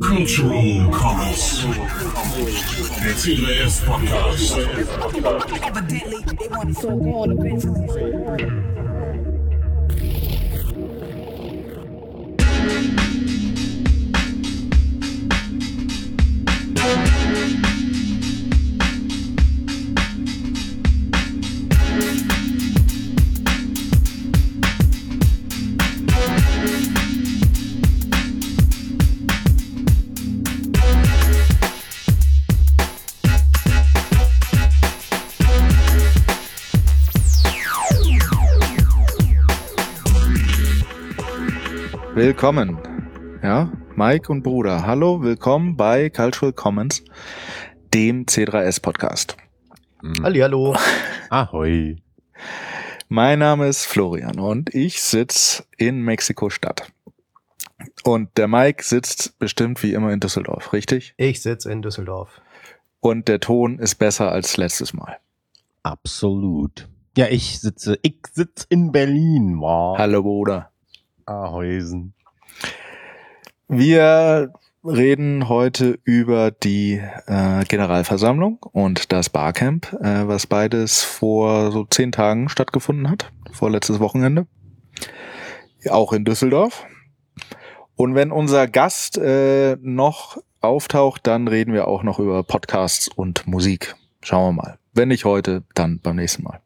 Cultural 0.00 0.90
Comments. 0.92 1.64
Der 3.02 3.16
CDS 3.16 3.80
Podcast. 3.80 4.56
Evidently, 5.66 6.22
they 6.38 6.48
want 6.48 6.70
it 6.70 6.76
so 6.76 6.90
Willkommen. 42.40 42.78
Ja, 43.42 43.70
Mike 43.96 44.32
und 44.32 44.42
Bruder. 44.42 44.86
Hallo, 44.86 45.20
willkommen 45.20 45.76
bei 45.76 46.08
Cultural 46.08 46.54
Commons, 46.54 47.04
dem 47.92 48.24
C3S 48.24 48.80
Podcast. 48.80 49.36
Hallihallo. 50.22 50.74
Ahoi. 51.28 51.96
Mein 53.10 53.40
Name 53.40 53.68
ist 53.68 53.84
Florian 53.84 54.38
und 54.38 54.74
ich 54.74 55.02
sitze 55.02 55.64
in 55.76 56.00
Mexiko-Stadt. 56.00 56.90
Und 58.04 58.30
der 58.38 58.48
Mike 58.48 58.84
sitzt 58.84 59.38
bestimmt 59.38 59.82
wie 59.82 59.92
immer 59.92 60.10
in 60.10 60.20
Düsseldorf, 60.20 60.72
richtig? 60.72 61.12
Ich 61.18 61.42
sitze 61.42 61.70
in 61.70 61.82
Düsseldorf. 61.82 62.40
Und 63.00 63.28
der 63.28 63.40
Ton 63.40 63.78
ist 63.78 63.96
besser 63.96 64.32
als 64.32 64.56
letztes 64.56 64.94
Mal. 64.94 65.18
Absolut. 65.82 66.88
Ja, 67.18 67.26
ich 67.28 67.60
sitze, 67.60 67.98
ich 68.00 68.16
sitze 68.32 68.64
in 68.70 68.92
Berlin, 68.92 69.60
wow. 69.60 69.98
Hallo, 69.98 70.22
Bruder. 70.22 70.70
Ahäusen. 71.26 72.14
Wir 73.72 74.52
reden 74.84 75.48
heute 75.48 76.00
über 76.02 76.50
die 76.50 77.00
äh, 77.26 77.64
Generalversammlung 77.66 78.58
und 78.72 79.12
das 79.12 79.30
Barcamp, 79.30 79.92
äh, 80.02 80.26
was 80.26 80.48
beides 80.48 81.04
vor 81.04 81.70
so 81.70 81.84
zehn 81.84 82.10
Tagen 82.10 82.48
stattgefunden 82.48 83.08
hat, 83.08 83.30
vorletztes 83.52 84.00
Wochenende. 84.00 84.48
Auch 85.88 86.12
in 86.12 86.24
Düsseldorf. 86.24 86.84
Und 87.94 88.16
wenn 88.16 88.32
unser 88.32 88.66
Gast 88.66 89.16
äh, 89.18 89.76
noch 89.80 90.38
auftaucht, 90.60 91.24
dann 91.28 91.46
reden 91.46 91.72
wir 91.72 91.86
auch 91.86 92.02
noch 92.02 92.18
über 92.18 92.42
Podcasts 92.42 93.06
und 93.06 93.46
Musik. 93.46 93.94
Schauen 94.20 94.56
wir 94.56 94.62
mal. 94.62 94.78
Wenn 94.94 95.08
nicht 95.08 95.24
heute, 95.24 95.62
dann 95.74 96.00
beim 96.00 96.16
nächsten 96.16 96.42
Mal. 96.42 96.60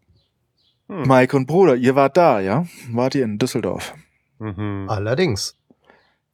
Hm. 0.88 1.02
Mike 1.06 1.36
und 1.36 1.46
Bruder, 1.46 1.76
ihr 1.76 1.96
wart 1.96 2.16
da, 2.16 2.40
ja? 2.40 2.64
Wart 2.90 3.14
ihr 3.14 3.24
in 3.24 3.36
Düsseldorf? 3.36 3.92
Mhm. 4.38 4.86
Allerdings. 4.88 5.54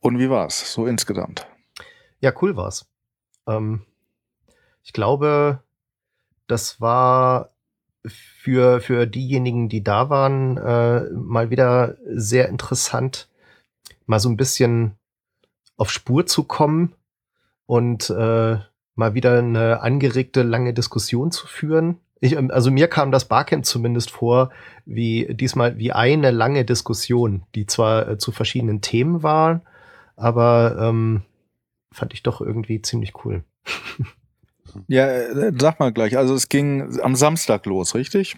Und 0.00 0.18
wie 0.18 0.30
war's 0.30 0.72
so 0.72 0.86
insgesamt? 0.86 1.46
Ja, 2.20 2.32
cool 2.40 2.56
war's. 2.56 2.86
Ähm, 3.46 3.82
ich 4.82 4.92
glaube, 4.92 5.62
das 6.46 6.80
war 6.80 7.50
für, 8.06 8.80
für 8.80 9.06
diejenigen, 9.06 9.68
die 9.68 9.84
da 9.84 10.08
waren, 10.08 10.56
äh, 10.56 11.10
mal 11.10 11.50
wieder 11.50 11.96
sehr 12.06 12.48
interessant, 12.48 13.28
mal 14.06 14.18
so 14.18 14.28
ein 14.28 14.36
bisschen 14.36 14.96
auf 15.76 15.90
Spur 15.90 16.26
zu 16.26 16.44
kommen 16.44 16.94
und 17.66 18.10
äh, 18.10 18.58
mal 18.94 19.14
wieder 19.14 19.38
eine 19.38 19.80
angeregte, 19.80 20.42
lange 20.42 20.74
Diskussion 20.74 21.30
zu 21.30 21.46
führen. 21.46 22.00
Ich, 22.20 22.32
ähm, 22.32 22.50
also 22.50 22.70
mir 22.70 22.88
kam 22.88 23.12
das 23.12 23.26
Barcamp 23.26 23.64
zumindest 23.64 24.10
vor, 24.10 24.50
wie 24.84 25.34
diesmal 25.34 25.78
wie 25.78 25.92
eine 25.92 26.30
lange 26.30 26.64
Diskussion, 26.64 27.42
die 27.54 27.66
zwar 27.66 28.08
äh, 28.08 28.18
zu 28.18 28.32
verschiedenen 28.32 28.80
Themen 28.80 29.22
waren, 29.22 29.62
aber 30.20 30.76
ähm, 30.80 31.22
fand 31.92 32.14
ich 32.14 32.22
doch 32.22 32.40
irgendwie 32.40 32.82
ziemlich 32.82 33.24
cool. 33.24 33.44
Ja, 34.86 35.06
äh, 35.08 35.52
sag 35.58 35.80
mal 35.80 35.92
gleich. 35.92 36.16
Also 36.16 36.34
es 36.34 36.48
ging 36.48 37.00
am 37.00 37.16
Samstag 37.16 37.66
los, 37.66 37.94
richtig? 37.94 38.36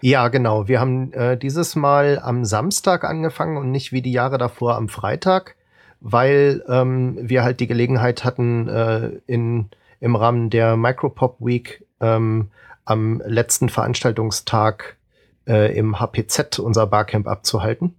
Ja, 0.00 0.28
genau. 0.28 0.68
Wir 0.68 0.80
haben 0.80 1.12
äh, 1.12 1.36
dieses 1.36 1.76
Mal 1.76 2.18
am 2.18 2.44
Samstag 2.44 3.04
angefangen 3.04 3.58
und 3.58 3.70
nicht 3.70 3.92
wie 3.92 4.02
die 4.02 4.12
Jahre 4.12 4.38
davor 4.38 4.76
am 4.76 4.88
Freitag, 4.88 5.56
weil 6.00 6.64
ähm, 6.68 7.18
wir 7.20 7.44
halt 7.44 7.60
die 7.60 7.66
Gelegenheit 7.66 8.24
hatten, 8.24 8.68
äh, 8.68 9.10
in, 9.26 9.68
im 10.00 10.16
Rahmen 10.16 10.48
der 10.48 10.76
Micropop 10.76 11.36
Week 11.40 11.84
ähm, 12.00 12.48
am 12.86 13.22
letzten 13.26 13.68
Veranstaltungstag 13.68 14.96
äh, 15.46 15.76
im 15.76 16.00
HPZ 16.00 16.58
unser 16.58 16.86
Barcamp 16.86 17.28
abzuhalten, 17.28 17.94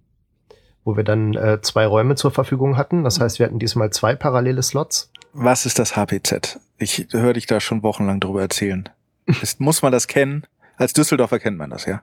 wo 0.84 0.96
wir 0.96 1.04
dann 1.04 1.34
äh, 1.34 1.60
zwei 1.62 1.86
Räume 1.86 2.16
zur 2.16 2.30
Verfügung 2.30 2.76
hatten. 2.76 3.04
Das 3.04 3.20
heißt, 3.20 3.38
wir 3.38 3.46
hatten 3.46 3.58
diesmal 3.58 3.90
zwei 3.90 4.14
parallele 4.14 4.62
Slots. 4.62 5.10
Was 5.32 5.66
ist 5.66 5.78
das 5.78 5.96
HPZ? 5.96 6.60
Ich 6.78 7.06
höre 7.10 7.32
dich 7.34 7.46
da 7.46 7.60
schon 7.60 7.82
wochenlang 7.82 8.20
drüber 8.20 8.42
erzählen. 8.42 8.88
Ist, 9.26 9.60
muss 9.60 9.82
man 9.82 9.92
das 9.92 10.08
kennen? 10.08 10.44
Als 10.76 10.92
Düsseldorfer 10.92 11.38
kennt 11.38 11.56
man 11.56 11.70
das, 11.70 11.86
ja? 11.86 12.02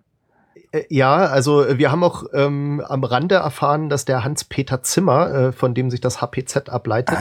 Äh, 0.72 0.84
Ja, 0.90 1.18
also 1.18 1.66
äh, 1.66 1.78
wir 1.78 1.92
haben 1.92 2.04
auch 2.04 2.24
ähm, 2.34 2.82
am 2.88 3.04
Rande 3.04 3.36
erfahren, 3.36 3.90
dass 3.90 4.06
der 4.06 4.24
Hans-Peter 4.24 4.82
Zimmer, 4.84 5.34
äh, 5.34 5.52
von 5.52 5.74
dem 5.74 5.92
sich 5.92 6.02
das 6.02 6.22
HPZ 6.22 6.70
ableitet, 6.70 7.18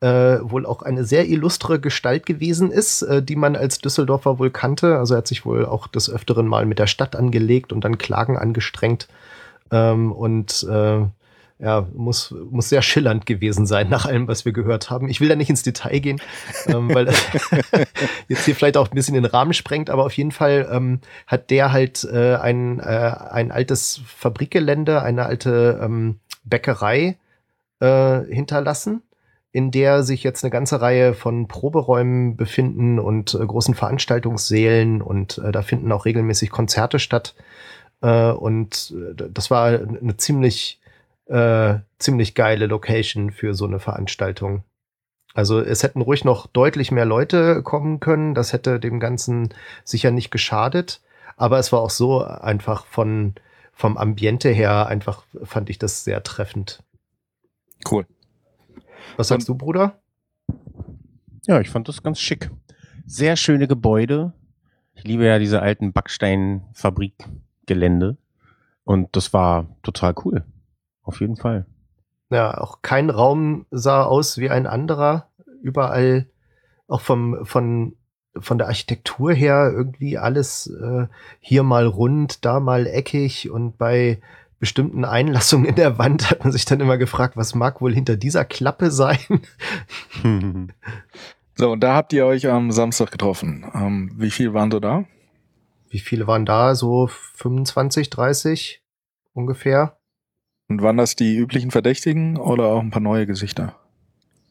äh, 0.00 0.38
wohl 0.42 0.66
auch 0.66 0.82
eine 0.82 1.04
sehr 1.04 1.28
illustre 1.28 1.80
Gestalt 1.80 2.26
gewesen 2.26 2.70
ist, 2.70 3.02
äh, 3.02 3.22
die 3.22 3.36
man 3.36 3.56
als 3.56 3.78
Düsseldorfer 3.78 4.38
wohl 4.38 4.50
kannte. 4.50 4.98
Also 4.98 5.14
er 5.14 5.18
hat 5.18 5.26
sich 5.26 5.44
wohl 5.44 5.66
auch 5.66 5.88
des 5.88 6.10
Öfteren 6.10 6.46
mal 6.46 6.64
mit 6.66 6.78
der 6.78 6.86
Stadt 6.86 7.16
angelegt 7.16 7.72
und 7.72 7.84
dann 7.84 7.98
Klagen 7.98 8.36
angestrengt. 8.36 9.08
Ähm, 9.70 10.12
und 10.12 10.66
äh, 10.68 11.06
ja, 11.58 11.86
muss, 11.94 12.34
muss 12.50 12.68
sehr 12.68 12.82
schillernd 12.82 13.26
gewesen 13.26 13.66
sein 13.66 13.88
nach 13.88 14.06
allem, 14.06 14.26
was 14.26 14.44
wir 14.44 14.52
gehört 14.52 14.90
haben. 14.90 15.08
Ich 15.08 15.20
will 15.20 15.28
da 15.28 15.36
nicht 15.36 15.50
ins 15.50 15.62
Detail 15.62 16.00
gehen, 16.00 16.20
ähm, 16.66 16.92
weil 16.92 17.04
das 17.06 17.16
jetzt 18.28 18.44
hier 18.44 18.54
vielleicht 18.54 18.76
auch 18.76 18.90
ein 18.90 18.94
bisschen 18.94 19.14
den 19.14 19.24
Rahmen 19.24 19.54
sprengt, 19.54 19.88
aber 19.88 20.04
auf 20.04 20.12
jeden 20.14 20.32
Fall 20.32 20.68
ähm, 20.70 21.00
hat 21.26 21.50
der 21.50 21.72
halt 21.72 22.04
äh, 22.04 22.36
ein, 22.36 22.80
äh, 22.80 22.82
ein 23.30 23.52
altes 23.52 24.00
Fabrikgelände, 24.06 25.02
eine 25.02 25.26
alte 25.26 25.80
ähm, 25.82 26.18
Bäckerei 26.44 27.18
äh, 27.80 28.20
hinterlassen, 28.28 29.02
in 29.52 29.70
der 29.70 30.02
sich 30.02 30.24
jetzt 30.24 30.42
eine 30.42 30.50
ganze 30.50 30.80
Reihe 30.80 31.14
von 31.14 31.46
Proberäumen 31.46 32.36
befinden 32.36 32.98
und 32.98 33.34
äh, 33.34 33.46
großen 33.46 33.74
Veranstaltungssälen 33.74 35.00
und 35.00 35.38
äh, 35.38 35.52
da 35.52 35.62
finden 35.62 35.92
auch 35.92 36.04
regelmäßig 36.04 36.50
Konzerte 36.50 36.98
statt. 36.98 37.36
Äh, 38.04 38.32
und 38.32 38.94
äh, 38.94 39.14
das 39.30 39.50
war 39.50 39.66
eine 39.68 40.16
ziemlich 40.18 40.78
äh, 41.26 41.76
ziemlich 41.98 42.34
geile 42.34 42.66
Location 42.66 43.30
für 43.30 43.54
so 43.54 43.64
eine 43.64 43.80
Veranstaltung. 43.80 44.62
Also 45.32 45.58
es 45.60 45.82
hätten 45.82 46.02
ruhig 46.02 46.22
noch 46.22 46.46
deutlich 46.46 46.92
mehr 46.92 47.06
Leute 47.06 47.62
kommen 47.62 47.98
können. 47.98 48.34
Das 48.34 48.52
hätte 48.52 48.78
dem 48.78 49.00
Ganzen 49.00 49.48
sicher 49.84 50.10
nicht 50.10 50.30
geschadet. 50.30 51.00
Aber 51.36 51.58
es 51.58 51.72
war 51.72 51.80
auch 51.80 51.90
so 51.90 52.22
einfach 52.22 52.84
von 52.86 53.34
vom 53.72 53.96
Ambiente 53.96 54.50
her 54.50 54.86
einfach 54.86 55.24
fand 55.42 55.68
ich 55.68 55.78
das 55.78 56.04
sehr 56.04 56.22
treffend. 56.22 56.84
Cool. 57.90 58.06
Was 59.16 59.28
sagst 59.28 59.48
du, 59.48 59.56
Bruder? 59.56 59.98
Ja, 61.46 61.60
ich 61.60 61.70
fand 61.70 61.88
das 61.88 62.02
ganz 62.02 62.20
schick. 62.20 62.50
Sehr 63.04 63.34
schöne 63.34 63.66
Gebäude. 63.66 64.32
Ich 64.94 65.02
liebe 65.02 65.24
ja 65.24 65.40
diese 65.40 65.60
alten 65.60 65.92
Backsteinfabrikgelände. 67.64 68.16
Und 68.84 69.16
das 69.16 69.32
war 69.32 69.66
total 69.82 70.14
cool. 70.24 70.44
Auf 71.02 71.20
jeden 71.20 71.36
Fall. 71.36 71.66
Ja, 72.30 72.58
auch 72.58 72.82
kein 72.82 73.10
Raum 73.10 73.66
sah 73.70 74.04
aus 74.04 74.38
wie 74.38 74.50
ein 74.50 74.66
anderer. 74.66 75.28
Überall, 75.62 76.26
auch 76.88 77.00
vom, 77.00 77.44
von, 77.44 77.96
von 78.36 78.58
der 78.58 78.66
Architektur 78.68 79.32
her, 79.32 79.70
irgendwie 79.74 80.18
alles 80.18 80.66
äh, 80.66 81.06
hier 81.40 81.62
mal 81.62 81.86
rund, 81.86 82.44
da 82.44 82.60
mal 82.60 82.86
eckig 82.86 83.50
und 83.50 83.78
bei 83.78 84.20
bestimmten 84.58 85.04
Einlassungen 85.04 85.66
in 85.66 85.74
der 85.74 85.98
Wand 85.98 86.30
hat 86.30 86.44
man 86.44 86.52
sich 86.52 86.64
dann 86.64 86.80
immer 86.80 86.98
gefragt, 86.98 87.36
was 87.36 87.54
mag 87.54 87.80
wohl 87.80 87.94
hinter 87.94 88.16
dieser 88.16 88.44
Klappe 88.44 88.90
sein? 88.90 89.18
So, 91.56 91.70
und 91.70 91.80
da 91.84 91.94
habt 91.94 92.12
ihr 92.12 92.26
euch 92.26 92.48
am 92.48 92.72
Samstag 92.72 93.12
getroffen. 93.12 93.64
Ähm, 93.74 94.10
wie 94.16 94.32
viel 94.32 94.54
waren 94.54 94.72
so 94.72 94.80
da? 94.80 95.04
Wie 95.94 96.00
viele 96.00 96.26
waren 96.26 96.44
da? 96.44 96.74
So 96.74 97.06
25, 97.06 98.10
30 98.10 98.82
ungefähr? 99.32 99.96
Und 100.68 100.82
waren 100.82 100.96
das 100.96 101.14
die 101.14 101.36
üblichen 101.36 101.70
Verdächtigen 101.70 102.36
oder 102.36 102.64
auch 102.64 102.80
ein 102.80 102.90
paar 102.90 103.00
neue 103.00 103.26
Gesichter? 103.26 103.76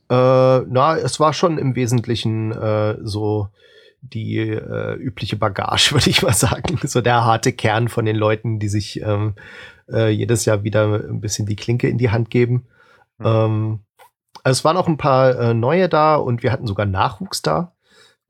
Äh, 0.09 0.15
na, 0.15 0.95
es 0.95 1.19
war 1.19 1.33
schon 1.33 1.57
im 1.57 1.75
Wesentlichen 1.75 2.53
äh, 2.53 2.95
so 3.01 3.49
die 3.99 4.37
äh, 4.37 4.93
übliche 4.93 5.35
Bagage, 5.35 5.91
würde 5.91 6.09
ich 6.09 6.21
mal 6.21 6.31
sagen. 6.31 6.79
So 6.83 7.01
der 7.01 7.25
harte 7.25 7.51
Kern 7.51 7.89
von 7.89 8.05
den 8.05 8.15
Leuten, 8.15 8.59
die 8.59 8.69
sich 8.69 9.01
ähm, 9.01 9.33
äh, 9.91 10.11
jedes 10.11 10.45
Jahr 10.45 10.63
wieder 10.63 10.93
ein 10.93 11.19
bisschen 11.19 11.45
die 11.45 11.57
Klinke 11.57 11.89
in 11.89 11.97
die 11.97 12.09
Hand 12.09 12.29
geben. 12.29 12.67
Hm. 13.17 13.25
Ähm, 13.25 13.79
also 14.43 14.59
es 14.59 14.63
waren 14.63 14.77
auch 14.77 14.87
ein 14.87 14.95
paar 14.95 15.37
äh, 15.37 15.53
neue 15.53 15.89
da 15.89 16.15
und 16.15 16.41
wir 16.41 16.53
hatten 16.53 16.67
sogar 16.67 16.85
Nachwuchs 16.85 17.41
da. 17.41 17.73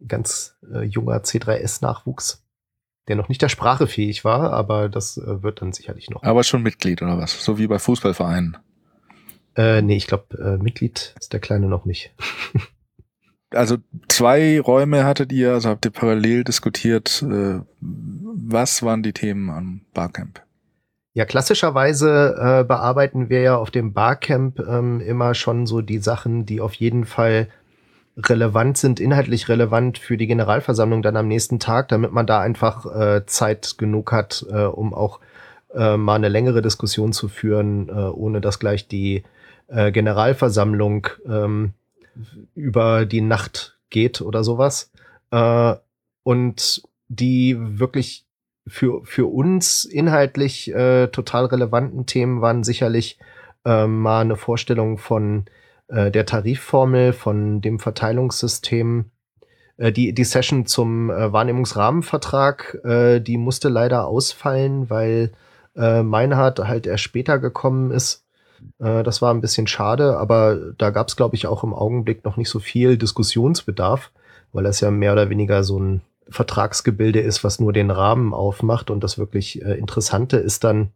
Ganz 0.08 0.58
äh, 0.74 0.82
junger 0.82 1.18
C3S-Nachwuchs, 1.18 2.43
der 3.08 3.16
noch 3.16 3.30
nicht 3.30 3.42
der 3.42 3.50
Sprache 3.50 3.88
fähig 3.88 4.24
war, 4.24 4.54
aber 4.54 4.90
das 4.90 5.18
äh, 5.18 5.44
wird 5.44 5.62
dann 5.62 5.74
sicherlich 5.74 6.10
noch. 6.10 6.24
Aber 6.24 6.44
schon 6.44 6.62
Mitglied 6.62 7.02
oder 7.02 7.18
was? 7.18 7.44
So 7.44 7.58
wie 7.58 7.68
bei 7.68 7.80
Fußballvereinen. 7.80 8.58
Äh, 9.56 9.82
nee, 9.82 9.98
ich 9.98 10.08
glaube, 10.08 10.38
äh, 10.38 10.62
Mitglied 10.62 11.14
ist 11.20 11.34
der 11.34 11.40
Kleine 11.40 11.68
noch 11.68 11.86
nicht. 11.86 12.14
Also 13.56 13.78
zwei 14.08 14.60
Räume 14.60 15.04
hattet 15.04 15.32
ihr, 15.32 15.54
also 15.54 15.70
habt 15.70 15.86
ihr 15.86 15.92
parallel 15.92 16.44
diskutiert. 16.44 17.22
Äh, 17.22 17.60
was 17.80 18.82
waren 18.82 19.04
die 19.04 19.14
Themen 19.14 19.50
am 19.50 19.82
Barcamp? 19.94 20.42
Ja, 21.14 21.26
klassischerweise 21.26 22.36
äh, 22.40 22.64
bearbeiten 22.64 23.30
wir 23.30 23.42
ja 23.42 23.58
auf 23.58 23.70
dem 23.70 23.94
Barcamp 23.94 24.60
ähm, 24.60 25.00
immer 25.02 25.36
schon 25.36 25.68
so 25.68 25.82
die 25.82 26.00
Sachen, 26.00 26.48
die 26.48 26.60
auf 26.60 26.74
jeden 26.74 27.06
Fall 27.06 27.48
relevant 28.18 28.78
sind, 28.78 29.00
inhaltlich 29.00 29.50
relevant 29.50 29.98
für 29.98 30.18
die 30.18 30.28
Generalversammlung 30.28 31.02
dann 31.02 31.18
am 31.18 31.28
nächsten 31.28 31.60
Tag, 31.60 31.88
damit 31.88 32.12
man 32.12 32.28
da 32.28 32.42
einfach 32.42 32.86
äh, 32.86 33.26
Zeit 33.26 33.76
genug 33.78 34.12
hat, 34.12 34.46
äh, 34.52 34.64
um 34.64 34.94
auch 34.94 35.20
äh, 35.74 35.98
mal 35.98 36.16
eine 36.16 36.30
längere 36.30 36.62
Diskussion 36.62 37.14
zu 37.14 37.28
führen, 37.28 37.90
äh, 37.90 37.94
ohne 37.94 38.42
dass 38.42 38.60
gleich 38.60 38.88
die 38.88 39.24
äh, 39.68 39.92
Generalversammlung 39.92 41.08
ähm, 41.26 41.74
über 42.54 43.06
die 43.06 43.22
Nacht 43.22 43.78
geht 43.90 44.22
oder 44.22 44.44
sowas. 44.44 44.92
Äh, 45.32 45.76
und 46.24 46.84
die 47.08 47.58
wirklich 47.60 48.26
für, 48.68 49.04
für 49.04 49.26
uns 49.26 49.86
inhaltlich 49.86 50.74
äh, 50.74 51.08
total 51.08 51.46
relevanten 51.46 52.06
Themen 52.06 52.42
waren 52.42 52.64
sicherlich 52.64 53.18
äh, 53.66 53.88
mal 53.88 54.22
eine 54.22 54.36
Vorstellung 54.36 54.98
von 54.98 55.46
äh, 55.88 56.12
der 56.12 56.26
Tarifformel, 56.26 57.14
von 57.14 57.62
dem 57.62 57.80
Verteilungssystem. 57.80 59.12
Äh, 59.78 59.92
die, 59.92 60.14
die 60.14 60.24
Session 60.24 60.66
zum 60.66 61.10
äh, 61.10 61.32
Wahrnehmungsrahmenvertrag, 61.34 62.80
die 62.86 63.38
musste 63.38 63.70
leider 63.70 64.08
ausfallen, 64.08 64.90
weil 64.90 65.32
Meinhard 65.76 66.60
halt 66.60 66.86
erst 66.86 67.04
später 67.04 67.40
gekommen 67.40 67.90
ist. 67.90 68.26
Das 68.78 69.24
war 69.24 69.34
ein 69.34 69.42
bisschen 69.42 69.66
schade, 69.66 70.18
aber 70.18 70.56
da 70.78 70.92
gab 70.92 71.08
es, 71.08 71.16
glaube 71.16 71.36
ich, 71.36 71.48
auch 71.48 71.64
im 71.64 71.74
Augenblick 71.74 72.24
noch 72.24 72.38
nicht 72.38 72.50
so 72.50 72.60
viel 72.60 72.96
Diskussionsbedarf, 72.96 74.12
weil 74.52 74.64
das 74.64 74.82
ja 74.82 74.92
mehr 74.92 75.14
oder 75.14 75.32
weniger 75.32 75.64
so 75.64 75.80
ein 75.80 76.02
Vertragsgebilde 76.30 77.22
ist, 77.22 77.44
was 77.44 77.60
nur 77.60 77.74
den 77.74 77.90
Rahmen 77.90 78.36
aufmacht. 78.36 78.92
Und 78.92 79.04
das 79.04 79.18
wirklich 79.18 79.62
Interessante 79.64 80.38
ist 80.38 80.64
dann, 80.64 80.92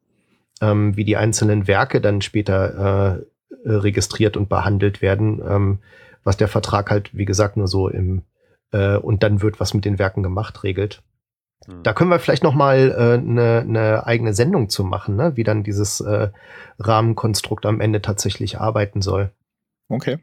ähm, 0.61 0.95
wie 0.95 1.03
die 1.03 1.17
einzelnen 1.17 1.67
Werke 1.67 1.99
dann 1.99 2.21
später 2.21 3.23
äh, 3.63 3.71
registriert 3.71 4.37
und 4.37 4.49
behandelt 4.49 5.01
werden, 5.01 5.41
ähm, 5.47 5.79
was 6.23 6.37
der 6.37 6.47
Vertrag 6.47 6.89
halt, 6.89 7.15
wie 7.15 7.25
gesagt, 7.25 7.57
nur 7.57 7.67
so 7.67 7.87
im 7.87 8.23
äh, 8.71 8.97
und 8.97 9.23
dann 9.23 9.41
wird 9.41 9.59
was 9.59 9.73
mit 9.73 9.85
den 9.85 9.99
Werken 9.99 10.23
gemacht, 10.23 10.63
regelt. 10.63 11.03
Hm. 11.65 11.83
Da 11.83 11.93
können 11.93 12.09
wir 12.09 12.19
vielleicht 12.19 12.43
noch 12.43 12.53
mal 12.53 12.93
eine 12.93 13.13
äh, 13.13 13.17
ne- 13.17 13.65
ne 13.65 14.05
eigene 14.05 14.33
Sendung 14.33 14.69
zu 14.69 14.83
machen, 14.83 15.15
ne? 15.15 15.35
wie 15.35 15.43
dann 15.43 15.63
dieses 15.63 16.01
äh, 16.01 16.29
Rahmenkonstrukt 16.79 17.65
am 17.65 17.81
Ende 17.81 18.01
tatsächlich 18.01 18.59
arbeiten 18.59 19.01
soll. 19.01 19.31
Okay. 19.89 20.19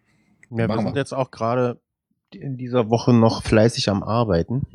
Ja, 0.51 0.69
wir 0.69 0.77
sind 0.77 0.95
wir. 0.95 1.01
jetzt 1.01 1.15
auch 1.15 1.31
gerade 1.31 1.81
in 2.33 2.57
dieser 2.57 2.91
Woche 2.91 3.13
noch 3.13 3.43
fleißig 3.43 3.89
am 3.89 4.03
Arbeiten 4.03 4.67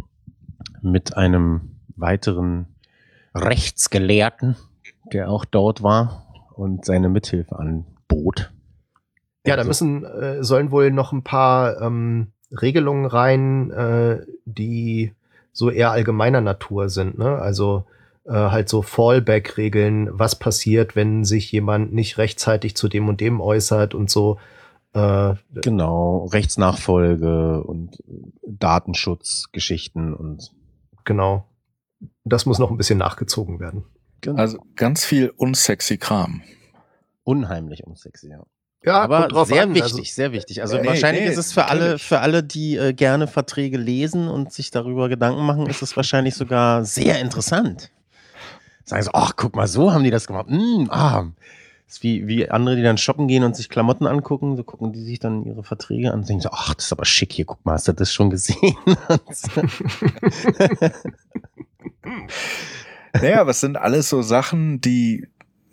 mit 0.81 1.15
einem 1.15 1.79
weiteren 1.95 2.67
Rechtsgelehrten, 3.35 4.55
der 5.13 5.29
auch 5.29 5.45
dort 5.45 5.83
war 5.83 6.25
und 6.55 6.85
seine 6.85 7.09
Mithilfe 7.09 7.57
anbot. 8.09 8.51
Ja, 9.45 9.55
da 9.55 9.61
Also- 9.61 9.67
müssen 9.69 10.03
äh, 10.05 10.43
sollen 10.43 10.71
wohl 10.71 10.91
noch 10.91 11.11
ein 11.11 11.23
paar 11.23 11.81
ähm, 11.81 12.27
Regelungen 12.51 13.05
rein, 13.05 13.71
äh, 13.71 14.25
die 14.45 15.13
so 15.53 15.69
eher 15.69 15.91
allgemeiner 15.91 16.41
Natur 16.41 16.89
sind. 16.89 17.17
Ne? 17.17 17.37
Also 17.37 17.85
äh, 18.25 18.31
halt 18.33 18.69
so 18.69 18.81
Fallback-Regeln, 18.81 20.09
was 20.11 20.37
passiert, 20.37 20.95
wenn 20.95 21.23
sich 21.25 21.51
jemand 21.51 21.93
nicht 21.93 22.17
rechtzeitig 22.17 22.75
zu 22.75 22.87
dem 22.87 23.07
und 23.07 23.21
dem 23.21 23.41
äußert 23.41 23.95
und 23.95 24.09
so. 24.09 24.37
Äh, 24.93 25.35
Genau, 25.53 26.25
Rechtsnachfolge 26.25 27.63
und 27.63 27.97
Datenschutzgeschichten 28.45 30.13
und 30.13 30.51
genau. 31.05 31.45
Das 32.23 32.45
muss 32.45 32.59
noch 32.59 32.71
ein 32.71 32.77
bisschen 32.77 32.99
nachgezogen 32.99 33.59
werden. 33.59 33.83
Also 34.35 34.59
ganz 34.75 35.05
viel 35.05 35.31
unsexy 35.37 35.97
Kram. 35.97 36.41
Unheimlich 37.29 37.85
unsexy. 37.85 38.29
Ja. 38.29 38.43
Ja, 38.83 39.01
Aber 39.01 39.45
sehr 39.45 39.63
an. 39.63 39.75
wichtig, 39.75 39.83
Also, 39.83 40.03
sehr 40.03 40.31
wichtig. 40.31 40.61
Also 40.61 40.77
Nee, 40.77 40.87
wahrscheinlich 40.87 41.25
nee, 41.25 41.29
ist 41.29 41.37
es 41.37 41.51
für 41.51 41.65
alle, 41.65 41.99
für 41.99 42.21
alle, 42.21 42.43
die 42.43 42.77
äh, 42.77 42.93
gerne 42.93 43.27
Verträge 43.27 43.77
lesen 43.77 44.29
und 44.29 44.53
sich 44.53 44.71
darüber 44.71 45.09
Gedanken 45.09 45.45
machen, 45.45 45.67
ist 45.67 45.81
es 45.81 45.97
wahrscheinlich 45.97 46.35
sogar 46.35 46.85
sehr 46.85 47.19
interessant. 47.19 47.91
Sagen 48.85 49.03
so, 49.03 49.11
ach, 49.13 49.33
guck 49.35 49.55
mal, 49.57 49.67
so 49.67 49.91
haben 49.91 50.05
die 50.05 50.11
das 50.11 50.27
gemacht. 50.27 50.49
Mm, 50.49 50.85
ah. 50.89 51.25
Das 51.85 51.97
ist 51.97 52.03
wie, 52.03 52.25
wie 52.27 52.49
andere, 52.49 52.77
die 52.77 52.81
dann 52.83 52.97
shoppen 52.97 53.27
gehen 53.27 53.43
und 53.43 53.55
sich 53.55 53.67
Klamotten 53.67 54.07
angucken, 54.07 54.55
so 54.55 54.63
gucken 54.63 54.93
die 54.93 55.03
sich 55.03 55.19
dann 55.19 55.43
ihre 55.43 55.63
Verträge 55.63 56.13
an 56.13 56.19
und 56.19 56.29
denken 56.29 56.41
so, 56.43 56.49
ach, 56.51 56.73
das 56.73 56.85
ist 56.85 56.93
aber 56.93 57.03
schick 57.05 57.33
hier, 57.33 57.45
guck 57.45 57.63
mal, 57.65 57.73
hast 57.73 57.89
du 57.89 57.93
das 57.93 58.13
schon 58.13 58.29
gesehen? 58.29 58.75
Naja, 63.13 63.45
was 63.47 63.59
sind 63.59 63.77
alles 63.77 64.09
so 64.09 64.21
Sachen, 64.21 64.81
die, 64.81 65.27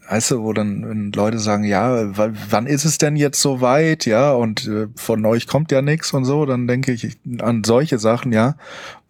weißt 0.09 0.33
du, 0.33 0.43
wo 0.43 0.53
dann 0.53 1.13
Leute 1.15 1.39
sagen, 1.39 1.65
ja, 1.65 2.11
wann 2.51 2.67
ist 2.67 2.85
es 2.85 2.99
denn 2.99 3.17
jetzt 3.17 3.41
so 3.41 3.61
weit, 3.61 4.07
ja, 4.07 4.33
und 4.33 4.67
äh, 4.67 4.89
von 4.97 5.25
euch 5.27 5.47
kommt 5.47 5.73
ja 5.73 5.83
nichts 5.83 6.13
und 6.13 6.25
so, 6.25 6.47
dann 6.47 6.67
denke 6.67 6.93
ich 6.93 7.17
an 7.41 7.65
solche 7.65 7.99
Sachen, 7.99 8.33
ja, 8.33 8.57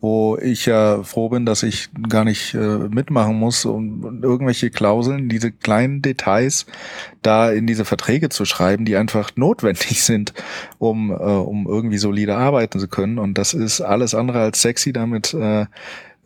wo 0.00 0.37
ich 0.37 0.66
ja 0.66 1.02
froh 1.02 1.31
bin, 1.31 1.46
dass 1.46 1.62
ich 1.62 1.88
gar 2.08 2.25
nicht 2.25 2.54
äh, 2.54 2.88
mitmachen 2.88 3.38
muss, 3.38 3.64
um 3.64 3.87
um 3.87 4.22
irgendwelche 4.22 4.70
Klauseln, 4.70 5.28
diese 5.28 5.52
kleinen 5.52 6.02
Details 6.02 6.66
da 7.22 7.50
in 7.50 7.66
diese 7.66 7.84
Verträge 7.84 8.28
zu 8.28 8.44
schreiben, 8.44 8.84
die 8.84 8.96
einfach 8.96 9.31
notwendig 9.37 10.02
sind, 10.04 10.32
um, 10.78 11.10
äh, 11.10 11.14
um 11.14 11.66
irgendwie 11.66 11.99
solide 11.99 12.37
arbeiten 12.37 12.78
zu 12.78 12.88
können. 12.88 13.19
Und 13.19 13.38
das 13.38 13.54
ist 13.54 13.81
alles 13.81 14.14
andere 14.14 14.40
als 14.40 14.62
sexy, 14.62 14.92
damit 14.92 15.34
äh, 15.34 15.66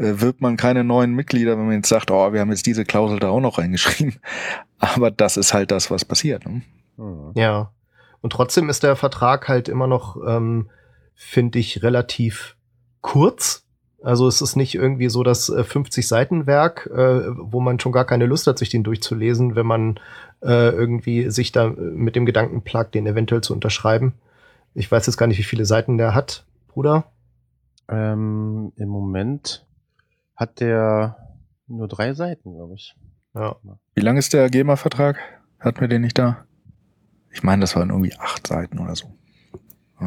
wirbt 0.00 0.40
man 0.40 0.56
keine 0.56 0.82
neuen 0.82 1.12
Mitglieder, 1.12 1.58
wenn 1.58 1.66
man 1.66 1.76
jetzt 1.76 1.88
sagt, 1.88 2.10
oh, 2.10 2.32
wir 2.32 2.40
haben 2.40 2.50
jetzt 2.50 2.66
diese 2.66 2.84
Klausel 2.84 3.18
da 3.18 3.28
auch 3.28 3.40
noch 3.40 3.58
reingeschrieben. 3.58 4.18
Aber 4.78 5.10
das 5.10 5.36
ist 5.36 5.52
halt 5.52 5.70
das, 5.70 5.90
was 5.90 6.04
passiert. 6.04 6.46
Ne? 6.46 6.62
Hm. 6.96 7.32
Ja. 7.34 7.70
Und 8.22 8.32
trotzdem 8.32 8.68
ist 8.70 8.82
der 8.82 8.96
Vertrag 8.96 9.48
halt 9.48 9.68
immer 9.68 9.86
noch, 9.86 10.16
ähm, 10.26 10.70
finde 11.14 11.58
ich, 11.58 11.82
relativ 11.82 12.56
kurz. 13.02 13.66
Also 14.02 14.26
es 14.26 14.40
ist 14.40 14.56
nicht 14.56 14.74
irgendwie 14.74 15.10
so 15.10 15.22
das 15.22 15.50
äh, 15.50 15.60
50-Seiten-Werk, 15.60 16.90
äh, 16.92 17.22
wo 17.36 17.60
man 17.60 17.78
schon 17.78 17.92
gar 17.92 18.06
keine 18.06 18.24
Lust 18.24 18.46
hat, 18.46 18.58
sich 18.58 18.70
den 18.70 18.82
durchzulesen, 18.82 19.54
wenn 19.54 19.66
man 19.66 20.00
äh, 20.42 20.70
irgendwie 20.70 21.28
sich 21.28 21.52
da 21.52 21.66
äh, 21.66 21.70
mit 21.72 22.16
dem 22.16 22.24
Gedanken 22.24 22.62
plagt, 22.62 22.94
den 22.94 23.06
eventuell 23.06 23.42
zu 23.42 23.52
unterschreiben. 23.52 24.14
Ich 24.72 24.90
weiß 24.90 25.04
jetzt 25.06 25.18
gar 25.18 25.26
nicht, 25.26 25.38
wie 25.38 25.44
viele 25.44 25.66
Seiten 25.66 25.98
der 25.98 26.14
hat, 26.14 26.46
Bruder. 26.68 27.04
Ähm, 27.88 28.72
Im 28.76 28.88
Moment 28.88 29.66
hat 30.40 30.58
der 30.60 31.16
nur 31.68 31.86
drei 31.86 32.14
Seiten, 32.14 32.54
glaube 32.54 32.74
ich. 32.74 32.96
Ja. 33.34 33.56
Wie 33.94 34.00
lang 34.00 34.16
ist 34.16 34.32
der 34.32 34.50
GEMA-Vertrag? 34.50 35.18
Hatten 35.60 35.80
wir 35.80 35.88
den 35.88 36.00
nicht 36.02 36.18
da? 36.18 36.44
Ich 37.30 37.42
meine, 37.44 37.60
das 37.60 37.76
waren 37.76 37.90
irgendwie 37.90 38.14
acht 38.18 38.46
Seiten 38.46 38.78
oder 38.80 38.96
so. 38.96 39.12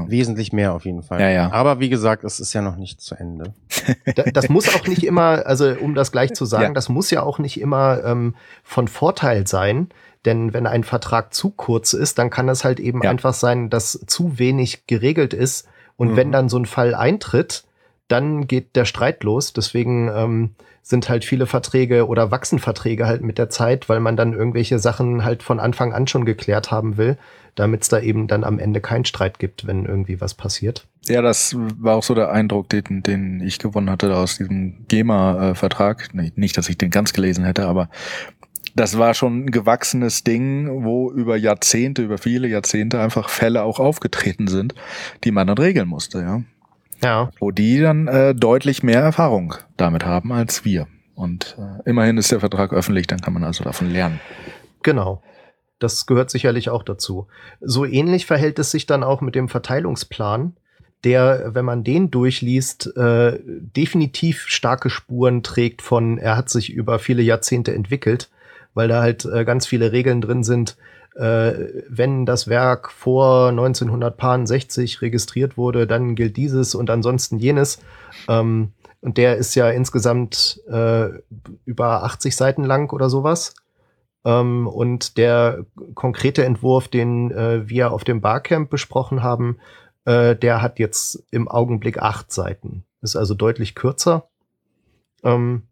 Wesentlich 0.08 0.52
mehr 0.52 0.74
auf 0.74 0.86
jeden 0.86 1.04
Fall. 1.04 1.22
Ja, 1.22 1.30
ja. 1.30 1.52
Aber 1.52 1.80
wie 1.80 1.88
gesagt, 1.90 2.24
es 2.24 2.40
ist 2.40 2.52
ja 2.54 2.64
noch 2.64 2.78
nicht 2.78 3.00
zu 3.00 3.14
Ende. 3.16 3.54
Da, 4.16 4.24
das 4.24 4.50
muss 4.50 4.74
auch 4.76 4.88
nicht 4.88 5.06
immer, 5.06 5.46
also 5.46 5.72
um 5.80 5.94
das 5.94 6.12
gleich 6.12 6.34
zu 6.34 6.46
sagen, 6.46 6.64
Ja. 6.64 6.74
das 6.74 6.90
muss 6.90 7.12
ja 7.12 7.22
auch 7.22 7.38
nicht 7.38 7.60
immer 7.62 8.04
ähm, 8.04 8.36
von 8.64 8.88
Vorteil 8.88 9.46
sein. 9.46 9.90
Denn 10.26 10.52
wenn 10.54 10.66
ein 10.68 10.84
Vertrag 10.84 11.34
zu 11.34 11.52
kurz 11.52 11.94
ist, 11.94 12.18
dann 12.18 12.30
kann 12.32 12.50
es 12.50 12.64
halt 12.64 12.80
eben 12.80 13.04
Ja. 13.04 13.10
einfach 13.12 13.34
sein, 13.36 13.70
dass 13.70 13.92
zu 14.08 14.40
wenig 14.40 14.88
geregelt 14.88 15.34
ist. 15.36 15.68
Und 15.96 16.12
Mhm. 16.12 16.16
wenn 16.16 16.32
dann 16.32 16.50
so 16.50 16.58
ein 16.58 16.66
Fall 16.66 16.96
eintritt, 16.96 17.66
dann 18.08 18.48
geht 18.48 18.76
der 18.76 18.86
Streit 18.86 19.24
los. 19.24 19.54
Deswegen 19.54 20.10
ähm, 20.14 20.52
sind 20.82 21.10
halt 21.10 21.26
viele 21.26 21.46
Verträge 21.46 22.08
oder 22.08 22.32
wachsen 22.32 22.60
Verträge 22.60 23.08
halt 23.08 23.24
mit 23.24 23.38
der 23.38 23.50
Zeit, 23.50 23.88
weil 23.90 24.00
man 24.00 24.18
dann 24.18 24.34
irgendwelche 24.34 24.80
Sachen 24.80 25.24
halt 25.24 25.42
von 25.42 25.60
Anfang 25.60 25.94
an 25.94 26.08
schon 26.08 26.26
geklärt 26.26 26.72
haben 26.72 26.98
will, 26.98 27.18
damit 27.56 27.84
es 27.84 27.90
da 27.90 28.00
eben 28.00 28.28
dann 28.28 28.44
am 28.44 28.60
Ende 28.60 28.82
keinen 28.82 29.06
Streit 29.06 29.40
gibt, 29.40 29.66
wenn 29.66 29.86
irgendwie 29.86 30.20
was 30.20 30.34
passiert. 30.34 30.86
Ja, 31.06 31.22
das 31.22 31.56
war 31.78 31.96
auch 31.96 32.04
so 32.04 32.16
der 32.16 32.32
Eindruck, 32.32 32.70
den, 32.70 33.04
den 33.04 33.42
ich 33.42 33.60
gewonnen 33.60 33.90
hatte 33.90 34.16
aus 34.16 34.38
diesem 34.38 34.86
GEMA-Vertrag. 34.88 36.10
Nicht, 36.14 36.58
dass 36.58 36.70
ich 36.70 36.78
den 36.78 36.92
ganz 36.92 37.14
gelesen 37.14 37.46
hätte, 37.46 37.66
aber 37.68 37.90
das 38.76 38.98
war 38.98 39.14
schon 39.14 39.46
ein 39.46 39.52
gewachsenes 39.52 40.24
Ding, 40.24 40.84
wo 40.84 41.12
über 41.12 41.38
Jahrzehnte, 41.38 42.02
über 42.02 42.18
viele 42.18 42.48
Jahrzehnte 42.48 43.00
einfach 43.00 43.30
Fälle 43.30 43.64
auch 43.64 43.80
aufgetreten 43.80 44.48
sind, 44.48 44.74
die 45.24 45.32
man 45.32 45.48
dann 45.48 45.58
regeln 45.58 45.88
musste, 45.88 46.20
ja. 46.20 46.42
Ja. 47.04 47.30
Wo 47.40 47.52
die 47.52 47.80
dann 47.80 48.08
äh, 48.08 48.34
deutlich 48.34 48.82
mehr 48.82 49.02
Erfahrung 49.02 49.56
damit 49.78 50.06
haben 50.06 50.32
als 50.32 50.66
wir. 50.66 50.88
Und 51.16 51.58
äh, 51.60 51.90
immerhin 51.90 52.18
ist 52.18 52.32
der 52.32 52.40
Vertrag 52.40 52.74
öffentlich, 52.74 53.08
dann 53.08 53.22
kann 53.22 53.34
man 53.34 53.44
also 53.44 53.64
davon 53.64 53.92
lernen. 53.92 54.20
Genau. 54.82 55.22
das 55.80 56.06
gehört 56.06 56.30
sicherlich 56.30 56.70
auch 56.70 56.84
dazu. 56.84 57.28
So 57.62 57.86
ähnlich 57.86 58.26
verhält 58.26 58.58
es 58.60 58.72
sich 58.72 58.86
dann 58.86 59.04
auch 59.04 59.22
mit 59.22 59.36
dem 59.36 59.50
Verteilungsplan, 59.50 60.56
der, 61.04 61.54
wenn 61.54 61.66
man 61.66 61.84
den 61.84 62.10
durchliest, 62.12 62.96
äh, 62.96 63.40
definitiv 63.44 64.46
starke 64.48 64.90
Spuren 64.90 65.44
trägt 65.44 65.82
von, 65.82 66.18
er 66.18 66.38
hat 66.38 66.50
sich 66.50 66.72
über 66.72 67.00
viele 67.00 67.22
Jahrzehnte 67.22 67.74
entwickelt, 67.74 68.30
weil 68.74 68.88
da 68.88 69.02
halt 69.02 69.26
äh, 69.26 69.44
ganz 69.44 69.68
viele 69.68 69.92
Regeln 69.92 70.22
drin 70.22 70.44
sind. 70.44 70.78
Äh, 71.16 71.84
wenn 71.88 72.26
das 72.26 72.48
Werk 72.48 72.92
vor 72.92 73.50
1960 73.50 75.02
registriert 75.02 75.58
wurde, 75.58 75.86
dann 75.86 76.16
gilt 76.16 76.38
dieses 76.38 76.76
und 76.76 76.90
ansonsten 76.90 77.38
jenes. 77.38 77.80
Ähm, 78.28 78.74
und 79.02 79.18
der 79.18 79.36
ist 79.36 79.54
ja 79.56 79.70
insgesamt 79.70 80.62
äh, 80.68 81.10
über 81.66 82.04
80 82.04 82.36
Seiten 82.36 82.64
lang 82.64 82.92
oder 82.94 83.10
sowas. 83.10 83.54
Ähm, 84.26 84.68
und 84.68 85.18
der 85.18 85.66
konkrete 85.94 86.46
Entwurf, 86.46 86.88
den 86.88 87.32
äh, 87.32 87.68
wir 87.70 87.92
auf 87.92 88.04
dem 88.04 88.22
Barcamp 88.22 88.70
besprochen 88.70 89.22
haben, 89.22 89.58
äh, 90.06 90.36
der 90.36 90.62
hat 90.62 90.80
jetzt 90.80 91.24
im 91.32 91.48
Augenblick 91.48 92.00
acht 92.00 92.32
Seiten. 92.32 92.86
Ist 93.02 93.16
also 93.16 93.34
deutlich 93.34 93.76
kürzer. 93.76 94.30
Ähm, 95.24 95.64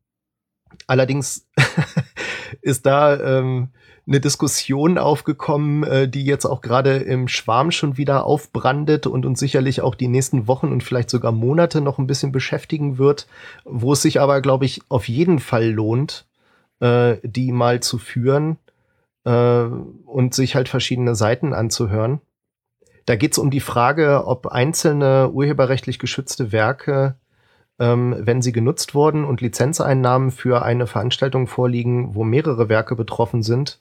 allerdings 0.88 1.48
ist 2.62 2.86
da 2.86 3.40
ähm, 3.40 3.70
eine 4.12 4.20
Diskussion 4.20 4.98
aufgekommen, 4.98 5.84
äh, 5.84 6.08
die 6.08 6.25
jetzt 6.25 6.46
auch 6.46 6.62
gerade 6.62 6.98
im 6.98 7.27
Schwarm 7.27 7.72
schon 7.72 7.98
wieder 7.98 8.25
aufbrandet 8.25 9.08
und 9.08 9.25
uns 9.25 9.39
sicherlich 9.39 9.82
auch 9.82 9.96
die 9.96 10.10
nächsten 10.10 10.48
Wochen 10.48 10.68
und 10.68 10.84
vielleicht 10.84 11.10
sogar 11.10 11.32
Monate 11.32 11.80
noch 11.82 11.98
ein 11.98 12.08
bisschen 12.08 12.32
beschäftigen 12.32 12.98
wird, 12.98 13.27
wo 13.63 13.94
es 13.94 14.01
sich 14.01 14.20
aber, 14.20 14.41
glaube 14.41 14.65
ich, 14.65 14.82
auf 14.89 15.08
jeden 15.08 15.39
Fall 15.39 15.70
lohnt, 15.70 16.25
äh, 16.82 17.18
die 17.24 17.53
mal 17.53 17.80
zu 17.80 17.98
führen 17.98 18.58
äh, 19.24 19.63
und 19.63 20.34
sich 20.34 20.56
halt 20.56 20.68
verschiedene 20.68 21.15
Seiten 21.15 21.53
anzuhören. 21.53 22.20
Da 23.06 23.15
geht 23.15 23.32
es 23.32 23.38
um 23.38 23.50
die 23.50 23.62
Frage, 23.62 24.27
ob 24.27 24.48
einzelne 24.48 25.32
urheberrechtlich 25.32 26.00
geschützte 26.00 26.51
Werke, 26.51 27.15
ähm, 27.80 28.15
wenn 28.20 28.41
sie 28.41 28.51
genutzt 28.51 28.94
wurden 28.94 29.24
und 29.24 29.39
Lizenzeinnahmen 29.39 30.32
für 30.32 30.63
eine 30.63 30.86
Veranstaltung 30.86 31.48
vorliegen, 31.48 32.13
wo 32.13 32.25
mehrere 32.25 32.68
Werke 32.68 32.96
betroffen 32.96 33.41
sind, 33.41 33.80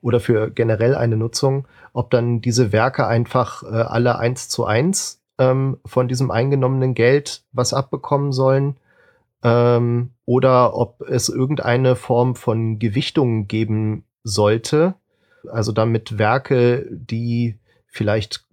oder 0.00 0.20
für 0.20 0.50
generell 0.50 0.94
eine 0.94 1.16
Nutzung, 1.16 1.66
ob 1.92 2.10
dann 2.10 2.40
diese 2.40 2.72
Werke 2.72 3.06
einfach 3.06 3.62
äh, 3.62 3.66
alle 3.66 4.18
eins 4.18 4.48
zu 4.48 4.64
eins 4.64 5.22
ähm, 5.38 5.78
von 5.84 6.08
diesem 6.08 6.30
eingenommenen 6.30 6.94
Geld 6.94 7.42
was 7.52 7.74
abbekommen 7.74 8.32
sollen 8.32 8.76
ähm, 9.42 10.10
oder 10.24 10.74
ob 10.74 11.02
es 11.02 11.28
irgendeine 11.28 11.96
Form 11.96 12.34
von 12.34 12.78
Gewichtung 12.78 13.46
geben 13.46 14.04
sollte, 14.24 14.94
also 15.50 15.72
damit 15.72 16.18
Werke, 16.18 16.86
die 16.90 17.58
vielleicht 17.86 18.44